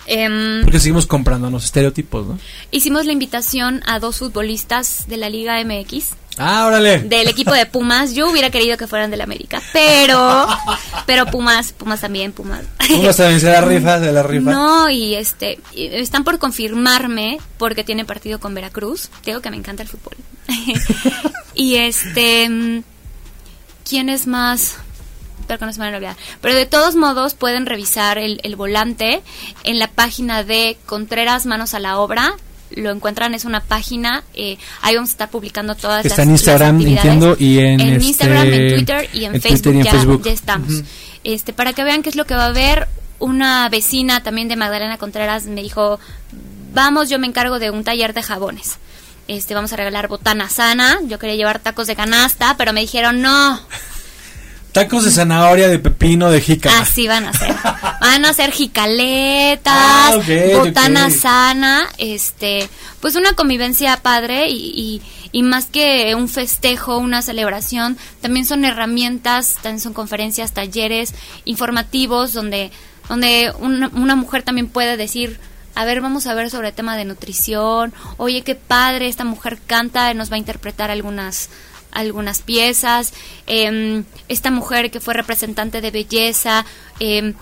[0.08, 2.40] Em, Porque seguimos comprándonos estereotipos, ¿no?
[2.72, 7.00] hicimos la invitación a dos futbolistas de la Liga MX, Ah, órale.
[7.00, 8.14] del equipo de Pumas.
[8.14, 10.46] Yo hubiera querido que fueran del América, pero
[11.06, 12.66] pero Pumas, Pumas también, Pumas.
[12.90, 14.52] Pumas también se la rifa, se la rifa.
[14.52, 19.10] No, y este están por confirmarme porque tiene partido con Veracruz.
[19.24, 20.16] Te Digo que me encanta el fútbol.
[21.56, 22.84] y este mm,
[23.90, 24.76] ¿quién es más?
[25.46, 26.18] Espero que no se van a olvidar.
[26.42, 29.22] Pero de todos modos pueden revisar el, el volante
[29.64, 32.34] en la página de Contreras Manos a la Obra.
[32.72, 34.24] Lo encuentran, es una página.
[34.34, 37.80] eh, ahí vamos a estar publicando todas Está las en Instagram, las entiendo, y en,
[37.80, 40.24] este, Instagram, en Twitter y en, en Facebook, Twitter y en ya, Facebook.
[40.24, 40.74] ya estamos.
[41.24, 42.88] Este, para que vean qué es lo que va a haber.
[43.20, 46.00] Una vecina también de Magdalena Contreras me dijo,
[46.74, 48.78] vamos, yo me encargo de un taller de jabones.
[49.28, 50.98] Este, vamos a regalar botana sana.
[51.08, 53.62] Yo quería llevar tacos de canasta, pero me dijeron, no,
[54.76, 56.80] Tacos de zanahoria, de pepino, de jícama.
[56.80, 57.56] así van a ser.
[58.02, 60.20] Van a ser jicaletas, Ah,
[60.58, 62.70] botana sana, este,
[63.00, 65.02] pues una convivencia padre y, y,
[65.32, 71.14] y más que un festejo, una celebración, también son herramientas, también son conferencias, talleres
[71.46, 72.70] informativos donde,
[73.08, 75.40] donde una, una mujer también puede decir,
[75.74, 77.94] a ver, vamos a ver sobre el tema de nutrición.
[78.18, 81.50] Oye, qué padre, esta mujer canta, nos va a interpretar algunas
[81.96, 83.14] algunas piezas.
[83.48, 86.66] Em, esta mujer que fue representante de belleza.
[87.00, 87.34] em,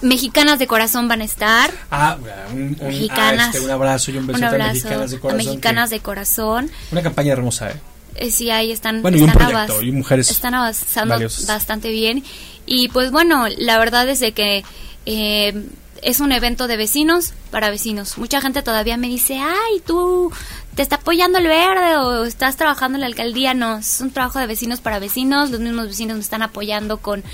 [0.00, 1.70] mexicanas de corazón van a estar.
[1.90, 2.16] Ah,
[2.52, 3.46] un, un, Mexicanas.
[3.48, 5.36] ah, este, un abrazo y un beso a mexicanas de a corazón.
[5.46, 6.70] mexicanas que- de corazón.
[6.92, 7.80] Una campaña hermosa, ¿eh?
[8.14, 9.02] Eh, sí, ahí están.
[9.02, 11.46] Bueno, y un están proyecto, y mujeres Están avanzando valiosas.
[11.46, 12.24] bastante bien.
[12.66, 14.64] Y pues bueno, la verdad es de que
[15.06, 15.64] eh,
[16.02, 18.18] es un evento de vecinos para vecinos.
[18.18, 20.32] Mucha gente todavía me dice, ay, tú
[20.78, 23.52] te está apoyando el verde o estás trabajando en la alcaldía.
[23.52, 25.50] No, es un trabajo de vecinos para vecinos.
[25.50, 27.24] Los mismos vecinos me están apoyando con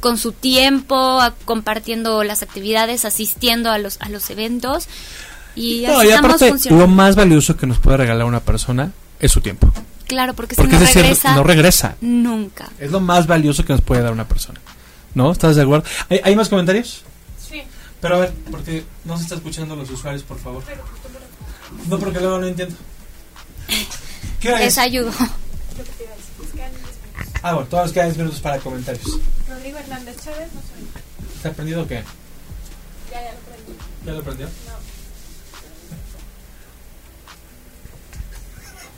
[0.00, 4.88] con su tiempo, a- compartiendo las actividades, asistiendo a los a los eventos
[5.54, 6.86] y así No, y estamos aparte, funcionando.
[6.86, 8.90] lo más valioso que nos puede regalar una persona
[9.20, 9.72] es su tiempo.
[10.08, 11.94] Claro, porque, Porque si es no decir, regresa, no regresa.
[12.00, 12.68] nunca.
[12.80, 14.60] Es lo más valioso que nos puede dar una persona.
[15.14, 15.30] ¿No?
[15.30, 15.84] ¿Estás de acuerdo?
[16.10, 17.02] ¿Hay, hay más comentarios?
[17.48, 17.62] Sí,
[18.00, 20.64] Pero a ver, porque no se está escuchando los usuarios, por favor.
[21.88, 22.74] No, porque luego no entiendo.
[24.40, 24.64] ¿Qué hora es?
[24.66, 25.10] Les ayudo.
[25.10, 26.34] lo que te iba a decir.
[26.38, 27.40] Nos quedan 10 minutos.
[27.42, 29.06] Ah, bueno, todos quedan 10 minutos para comentarios.
[29.48, 30.88] Rodrigo Hernández Chávez, no soy.
[31.36, 32.02] ¿Está aprendido o qué?
[33.12, 33.72] Ya, ya lo aprendí.
[34.04, 34.46] ¿Ya lo aprendió?
[34.46, 34.78] No.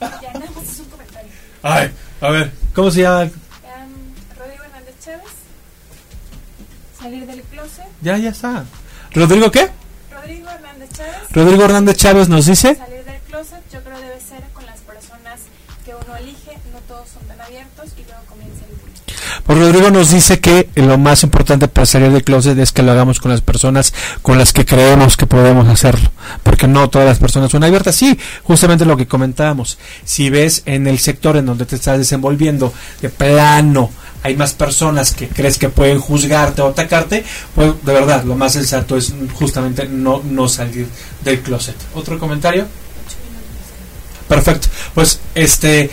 [0.22, 1.30] Ya, nada más es un comentario.
[1.62, 1.90] Ay,
[2.22, 3.24] a ver, ¿cómo se llama?
[3.24, 3.30] Em,
[4.38, 5.26] Rodrigo Hernández Chávez.
[6.98, 7.84] Salir del closet.
[8.00, 8.64] Ya, ya está.
[9.12, 9.68] ¿Rodrigo qué?
[10.10, 11.32] Rodrigo Hernández Chávez.
[11.32, 12.76] Rodrigo Hernández Chávez nos dice.
[12.76, 14.29] Salir del closet, yo creo debe ser
[19.58, 23.20] Rodrigo nos dice que lo más importante para salir del closet es que lo hagamos
[23.20, 23.92] con las personas
[24.22, 26.10] con las que creemos que podemos hacerlo,
[26.42, 27.96] porque no todas las personas son abiertas.
[27.96, 29.78] Sí, justamente lo que comentábamos.
[30.04, 33.90] Si ves en el sector en donde te estás desenvolviendo de plano
[34.22, 37.24] hay más personas que crees que pueden juzgarte o atacarte,
[37.54, 40.86] pues de verdad lo más sensato es justamente no no salir
[41.24, 41.76] del closet.
[41.94, 42.66] ¿Otro comentario?
[44.28, 44.68] Perfecto.
[44.94, 45.90] Pues este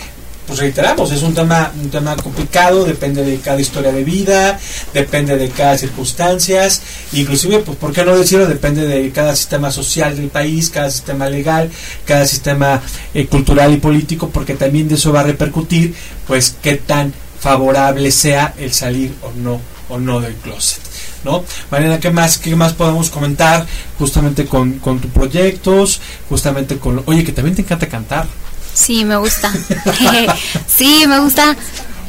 [0.48, 4.58] pues reiteramos, es un tema un tema complicado, depende de cada historia de vida,
[4.94, 6.82] depende de cada circunstancias,
[7.12, 11.30] inclusive pues por qué no decirlo, depende de cada sistema social del país, cada sistema
[11.30, 11.70] legal,
[12.06, 12.82] cada sistema
[13.14, 15.94] eh, cultural y político, porque también de eso va a repercutir
[16.26, 20.80] pues qué tan favorable sea el salir o no o no del closet.
[21.24, 21.44] ¿No?
[21.72, 23.66] Mariana, ¿qué más, ¿qué más podemos comentar
[23.98, 26.00] justamente con, con tus proyectos?
[26.30, 27.04] Justamente con...
[27.06, 28.28] Oye, que también te encanta cantar.
[28.78, 29.52] Sí, me gusta.
[30.68, 31.58] sí, me gusta.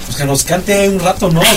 [0.05, 1.41] Pues que nos cante un rato, ¿no?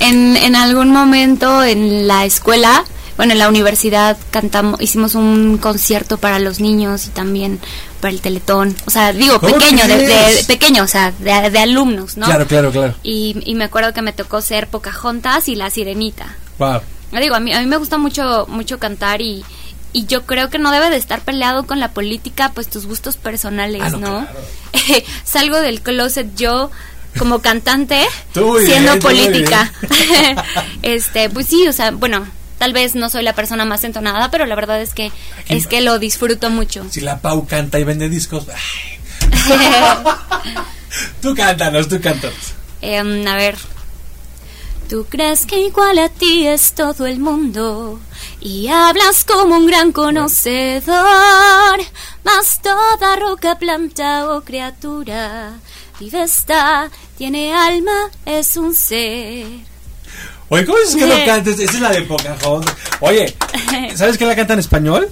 [0.00, 2.84] En, en algún momento en la escuela,
[3.16, 7.60] bueno, en la universidad cantamos, hicimos un concierto para los niños y también
[8.00, 8.74] para el Teletón.
[8.84, 12.26] O sea, digo, ¿Cómo pequeño, de, pequeño, o sea, de, de alumnos, ¿no?
[12.26, 12.96] Claro, claro, claro.
[13.04, 16.34] Y, y me acuerdo que me tocó ser Pocahontas y la Sirenita.
[16.58, 16.80] Wow.
[17.20, 19.44] Digo, a mí, a mí me gusta mucho, mucho cantar y,
[19.92, 23.16] y yo creo que no debe de estar peleado con la política, pues tus gustos
[23.16, 24.26] personales, Ah, no, ¿no?
[24.26, 24.40] claro.
[25.24, 26.70] Salgo del closet yo
[27.18, 28.06] como cantante
[28.66, 29.72] siendo política.
[30.82, 32.26] este, pues sí, o sea, bueno,
[32.58, 35.66] tal vez no soy la persona más entonada, pero la verdad es que Aquí- es
[35.66, 36.86] que lo disfruto mucho.
[36.90, 38.46] Si la Pau canta y vende discos.
[38.48, 38.98] ay.
[41.20, 42.36] tú cántanos, tú cántanos.
[42.80, 43.56] Em, a ver.
[44.92, 47.98] Tú crees que igual a ti es todo el mundo
[48.42, 51.80] y hablas como un gran conocedor,
[52.22, 55.54] mas toda roca, planta o criatura
[55.98, 59.46] vive está, tiene alma, es un ser.
[60.50, 61.58] Oye, ¿cómo es que no cantes?
[61.58, 62.76] Esa es la de Pocahontas.
[63.00, 63.34] Oye,
[63.96, 65.10] ¿sabes quién la canta en español?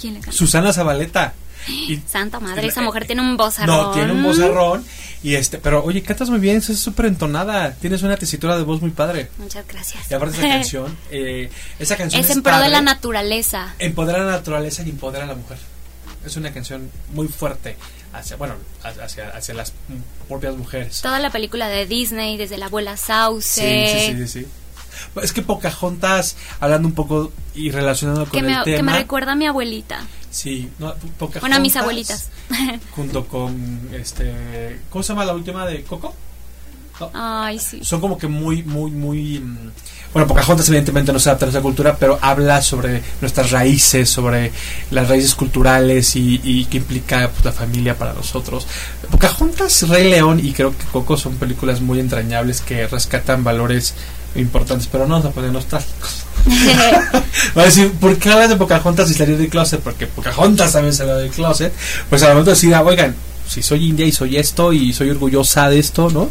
[0.00, 0.34] ¿Quién le canta?
[0.34, 1.34] Susana Zabaleta.
[1.68, 3.76] Y- Santa madre, esa mujer tiene un vozarrón.
[3.76, 4.86] No, tiene un vozarrón.
[5.26, 7.72] Y este, pero oye, cantas muy bien, es súper entonada.
[7.72, 9.28] Tienes una tesitura de voz muy padre.
[9.38, 10.08] Muchas gracias.
[10.08, 11.50] Y aparte esa canción, eh,
[11.80, 13.74] esa canción es en pro de la naturaleza.
[13.80, 15.58] Empodera la naturaleza y empodera a la mujer.
[16.24, 17.76] Es una canción muy fuerte
[18.12, 18.54] hacia, bueno,
[18.84, 19.72] hacia, hacia las
[20.28, 21.00] propias mujeres.
[21.00, 23.98] Toda la película de Disney, desde la abuela Sí, Sauce.
[23.98, 24.46] sí, sí, sí, sí.
[25.22, 28.92] Es que Pocahontas, hablando un poco y relacionado con Que el me, que tema.
[28.92, 30.00] me recuerda a mi abuelita.
[30.30, 31.40] Sí, no, Pocahontas.
[31.40, 32.28] Bueno, a mis abuelitas.
[32.94, 36.14] Junto con, este, ¿cómo se llama la última de Coco?
[36.98, 37.80] No, Ay, sí.
[37.82, 39.38] son como que muy, muy, muy...
[39.38, 39.70] mm,
[40.14, 44.50] Bueno, Pocahontas evidentemente no se adapta a nuestra cultura, pero habla sobre nuestras raíces, sobre
[44.90, 48.66] las raíces culturales y, y qué implica pues, la familia para nosotros.
[49.10, 53.94] Pocahontas, Rey León y creo que Coco son películas muy entrañables que rescatan valores
[54.38, 56.24] importantes, pero no a poner nostálgicos.
[57.56, 59.80] Va a decir, ¿por qué hablas de Pocahontas y salir del closet?
[59.80, 61.72] Porque Pocahontas también salió del closet.
[62.08, 63.14] Pues al momento de decir, ah, oigan,
[63.48, 66.30] si soy india y soy esto y soy orgullosa de esto, ¿no?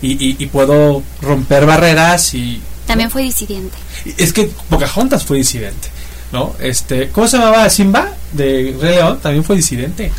[0.00, 2.60] Y, y, y puedo romper barreras y...
[2.86, 3.76] También fue disidente.
[4.16, 5.88] Es que Pocahontas fue disidente,
[6.32, 6.54] ¿no?
[6.58, 9.20] Este, ¿Cómo se llamaba Simba de Rey León?
[9.20, 10.12] También fue disidente,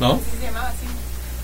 [0.00, 0.20] ¿no?
[0.38, 0.72] Se llamaba.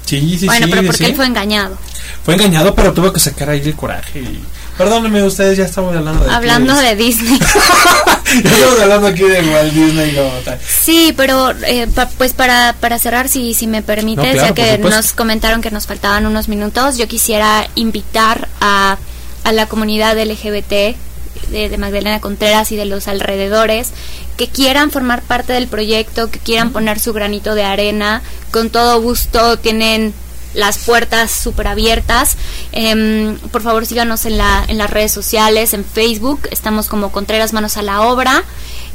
[0.07, 0.73] Sí, sí, bueno, sí.
[0.73, 1.11] pero porque sí.
[1.11, 1.79] él fue engañado.
[2.25, 4.21] Fue engañado, pero tuvo que sacar ahí el coraje.
[4.21, 4.43] Y...
[4.85, 6.31] Perdónenme, ustedes ya estamos hablando de...
[6.31, 7.39] Hablando de Disney.
[8.45, 10.59] ya estamos hablando aquí de Walt Disney como tal.
[10.67, 14.55] Sí, pero eh, pa- pues para, para cerrar, si, si me permites, No, claro, ya
[14.55, 18.97] que nos comentaron que nos faltaban unos minutos, yo quisiera invitar a,
[19.45, 20.71] a la comunidad LGBT
[21.51, 23.91] de, de Magdalena Contreras y de los alrededores
[24.37, 29.01] que quieran formar parte del proyecto, que quieran poner su granito de arena, con todo
[29.03, 30.15] gusto tienen
[30.55, 32.37] las puertas súper abiertas.
[32.73, 37.53] Em, por favor, síganos en, la, en las redes sociales, en Facebook, estamos como Contreras
[37.53, 38.45] Manos a la Obra.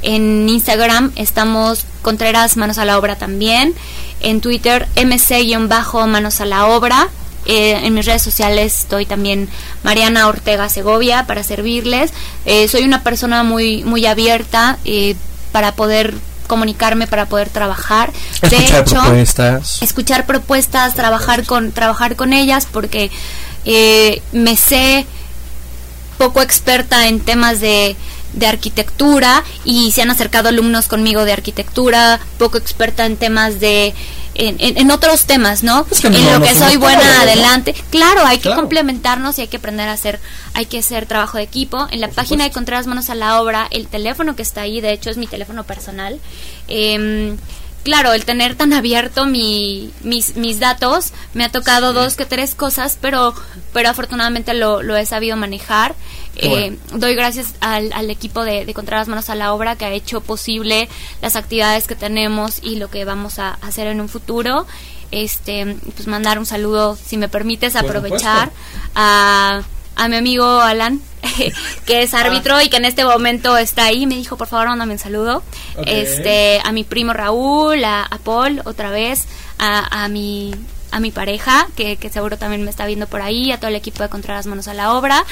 [0.02, 3.74] En Instagram estamos Contreras Manos a la Obra también.
[4.20, 7.10] En Twitter, MC-Manos a la Obra.
[7.48, 9.48] Eh, en mis redes sociales estoy también
[9.84, 12.12] Mariana Ortega Segovia para servirles.
[12.46, 15.16] Eh, soy una persona muy, muy abierta eh,
[15.52, 16.16] para poder
[16.46, 18.12] comunicarme, para poder trabajar.
[18.42, 19.82] De hecho, propuestas.
[19.82, 23.12] escuchar propuestas, trabajar con trabajar con ellas porque
[23.66, 25.06] eh, me sé
[26.18, 27.96] poco experta en temas de,
[28.34, 33.94] de arquitectura y se han acercado alumnos conmigo de arquitectura, poco experta en temas de
[34.36, 35.86] en, en- en otros temas, ¿no?
[35.86, 37.22] Que en no, lo que soy buena todos, ¿no?
[37.22, 37.74] adelante.
[37.90, 40.20] Claro, hay que complementarnos y hay que aprender a hacer,
[40.54, 41.88] hay que hacer trabajo de equipo.
[41.92, 42.60] En la Por página de supuesto.
[42.60, 45.64] Contreras Manos a la Obra, el teléfono que está ahí, de hecho es mi teléfono
[45.64, 46.20] personal.
[46.68, 47.38] Em,
[47.86, 51.96] claro, el tener tan abierto mi, mis, mis datos, me ha tocado Sí.
[51.96, 53.34] dos que tres cosas, pero,
[53.72, 55.96] pero afortunadamente lo, lo he sabido manejar.
[56.38, 59.92] Eh, doy gracias al, al equipo de, de Contreras Manos a la Obra que ha
[59.92, 60.90] hecho posible
[61.22, 64.68] las actividades que tenemos y lo que vamos a hacer en un futuro.
[65.12, 68.52] Este, pues mandar un saludo, si me permites, aprovechar
[68.96, 69.62] a,
[69.96, 71.02] a mi amigo Alan,
[71.86, 74.06] que es árbitro y que en este momento está ahí.
[74.06, 75.44] Me dijo, por favor, mándame un saludo.
[75.86, 79.26] Este, a mi primo Raúl, a, a Paul, otra vez,
[79.60, 80.54] a, a mi
[80.92, 83.76] a mi pareja, que, que seguro también me está viendo por ahí, a todo el
[83.76, 85.26] equipo de Contreras Manos a la Obra.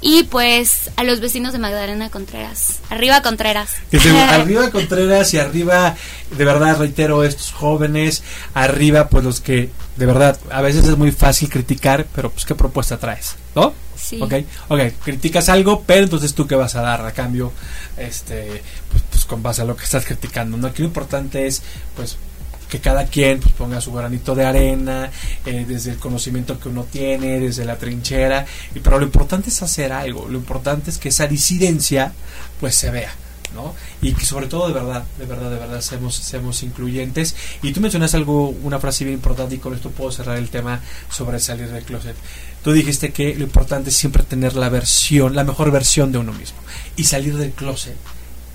[0.00, 2.80] Y pues a los vecinos de Magdalena Contreras.
[2.90, 3.70] Arriba Contreras.
[4.30, 5.96] Arriba Contreras y arriba,
[6.30, 11.12] de verdad, reitero, estos jóvenes, arriba, pues los que, de verdad, a veces es muy
[11.12, 13.72] fácil criticar, pero pues qué propuesta traes, ¿no?
[14.06, 14.20] Sí.
[14.22, 14.34] Ok,
[14.68, 17.52] ok, criticas algo, pero entonces tú qué vas a dar a cambio,
[17.96, 20.68] este, pues, pues con base a lo que estás criticando, ¿no?
[20.68, 21.60] Aquí lo importante es,
[21.96, 22.16] pues,
[22.68, 25.10] que cada quien pues, ponga su granito de arena,
[25.44, 28.46] eh, desde el conocimiento que uno tiene, desde la trinchera,
[28.76, 32.12] y, pero lo importante es hacer algo, lo importante es que esa disidencia,
[32.60, 33.12] pues, se vea.
[33.54, 33.74] ¿no?
[34.02, 37.34] Y que sobre todo de verdad, de verdad, de verdad seamos, seamos incluyentes.
[37.62, 40.80] Y tú mencionas algo, una frase bien importante y con esto puedo cerrar el tema
[41.10, 42.16] sobre salir del closet.
[42.66, 46.32] Tú dijiste que lo importante es siempre tener la versión, la mejor versión de uno
[46.32, 46.58] mismo.
[46.96, 47.94] Y salir del closet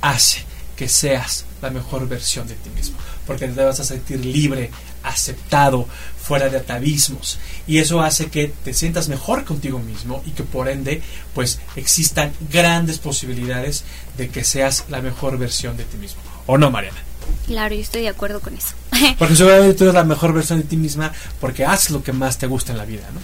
[0.01, 0.43] hace
[0.75, 2.97] que seas la mejor versión de ti mismo.
[3.25, 4.69] Porque te vas a sentir libre,
[5.01, 5.87] aceptado,
[6.21, 7.39] fuera de atavismos.
[7.67, 11.01] Y eso hace que te sientas mejor contigo mismo y que por ende
[11.33, 13.85] pues existan grandes posibilidades
[14.17, 16.21] de que seas la mejor versión de ti mismo.
[16.47, 17.01] ¿O no, Mariana?
[17.47, 18.75] Claro, yo estoy de acuerdo con eso.
[19.17, 22.37] Porque seguramente tú eres la mejor versión de ti misma porque haces lo que más
[22.37, 23.21] te gusta en la vida, ¿no?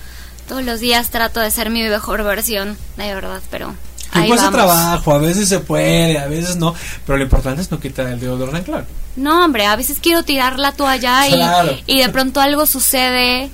[0.48, 3.76] Todos los días trato de ser mi mejor versión, de verdad, pero
[4.12, 6.74] ahí cuesta trabajo, a veces se puede, a veces no,
[7.06, 8.86] pero lo importante es no quitar el dedo del renglón.
[9.18, 11.76] No, hombre, a veces quiero tirar la toalla y, Claro.
[11.86, 13.50] y de pronto algo sucede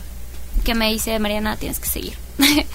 [0.63, 2.13] que me dice, Mariana, tienes que seguir.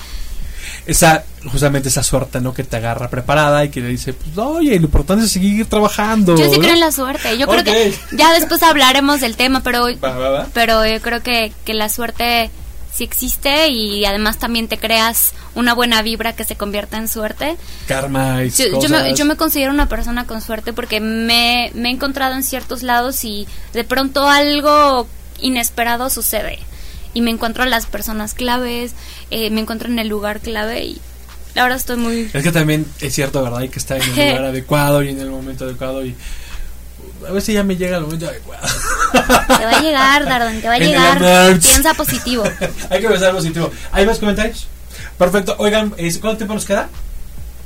[0.87, 2.55] Esa, justamente esa suerte, ¿no?
[2.55, 6.35] Que te agarra preparada y que le dice, pues, oye, lo importante es seguir trabajando.
[6.37, 6.61] Yo sí ¿no?
[6.61, 7.37] creo en la suerte.
[7.37, 10.47] Yo creo que ya después hablaremos del tema, pero, Va, va, va.
[10.55, 12.51] pero yo creo que, que la suerte
[12.99, 17.57] sí existe y además también te creas una buena vibra que se convierta en suerte.
[17.87, 21.91] Karma y Yo, yo me, yo me considero una persona con suerte porque me, me
[21.91, 25.07] he encontrado en ciertos lados y de pronto algo
[25.41, 26.59] inesperado sucede.
[27.15, 28.93] Y me encuentro a las personas claves,
[29.31, 31.01] eh, me encuentro en el lugar clave y
[31.55, 32.31] verdad estoy muy...
[32.33, 33.61] Es que también es cierto, ¿verdad?
[33.61, 36.15] Hay que estar en el lugar adecuado y en el momento adecuado y
[37.27, 38.67] a veces ya me llega el momento adecuado.
[39.13, 41.59] Te va a llegar, Dardan, te va a En llegar.
[41.61, 42.45] Piensa positivo.
[42.91, 43.71] Hay que pensar positivo.
[43.93, 44.67] ¿Hay más comentarios?
[45.17, 45.55] Perfecto.
[45.59, 46.89] Oigan, ¿es- ¿cuánto tiempo nos queda?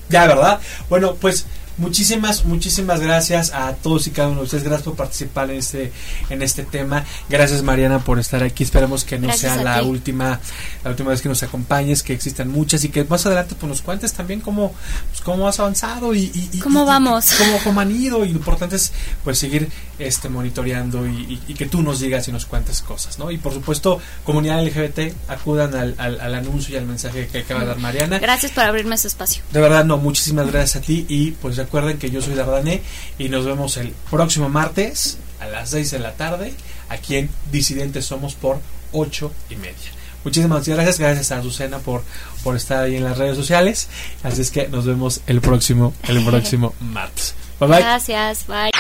[0.09, 0.59] Ya, ¿verdad?
[0.89, 1.47] Bueno, pues
[1.79, 4.65] muchísimas, muchísimas gracias a todos y cada uno de ustedes.
[4.65, 5.93] Gracias por participar en este,
[6.31, 7.05] en este tema.
[7.29, 8.65] Gracias, Mariana, por estar aquí.
[8.65, 9.87] Esperemos que no Gracias sea la ti.
[9.87, 10.41] última,
[10.85, 13.83] la última vez que nos acompañes, que existan muchas y que más adelante pues, nos
[13.83, 14.73] cuentes también cómo,
[15.11, 17.33] pues, cómo has avanzado y, y- y- ¿Cómo y- vamos?
[17.39, 18.25] cómo, cómo han ido.
[18.25, 18.93] Y lo importante es
[19.25, 19.69] pues seguir
[19.99, 23.31] este monitoreando y, que tú nos digas y nos cuentes cosas, ¿no?
[23.31, 27.61] Y por supuesto, comunidad LGBT, acudan al, al- al anuncio y al mensaje que acaba
[27.61, 28.19] de dar Mariana.
[28.19, 29.43] Gracias por abrirme ese espacio.
[29.53, 32.83] De verdad, no, muchísimas gracias a ti y pues recuerden que yo soy Dardané
[33.19, 36.55] y nos vemos el próximo martes a las 6 de la tarde
[36.89, 38.61] aquí en Disidentes Somos por
[38.93, 39.91] 8 y media.
[40.25, 42.03] Muchísimas gracias, gracias a Azucena por,
[42.45, 43.89] por estar ahí en las redes sociales.
[44.23, 47.35] Así es que nos vemos el próximo, el próximo martes.
[47.59, 47.79] Bye bye.
[47.81, 48.71] Gracias, bye.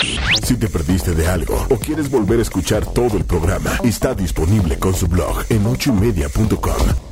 [0.45, 4.78] Si te perdiste de algo o quieres volver a escuchar todo el programa, está disponible
[4.78, 7.11] con su blog en ochoymedia.com.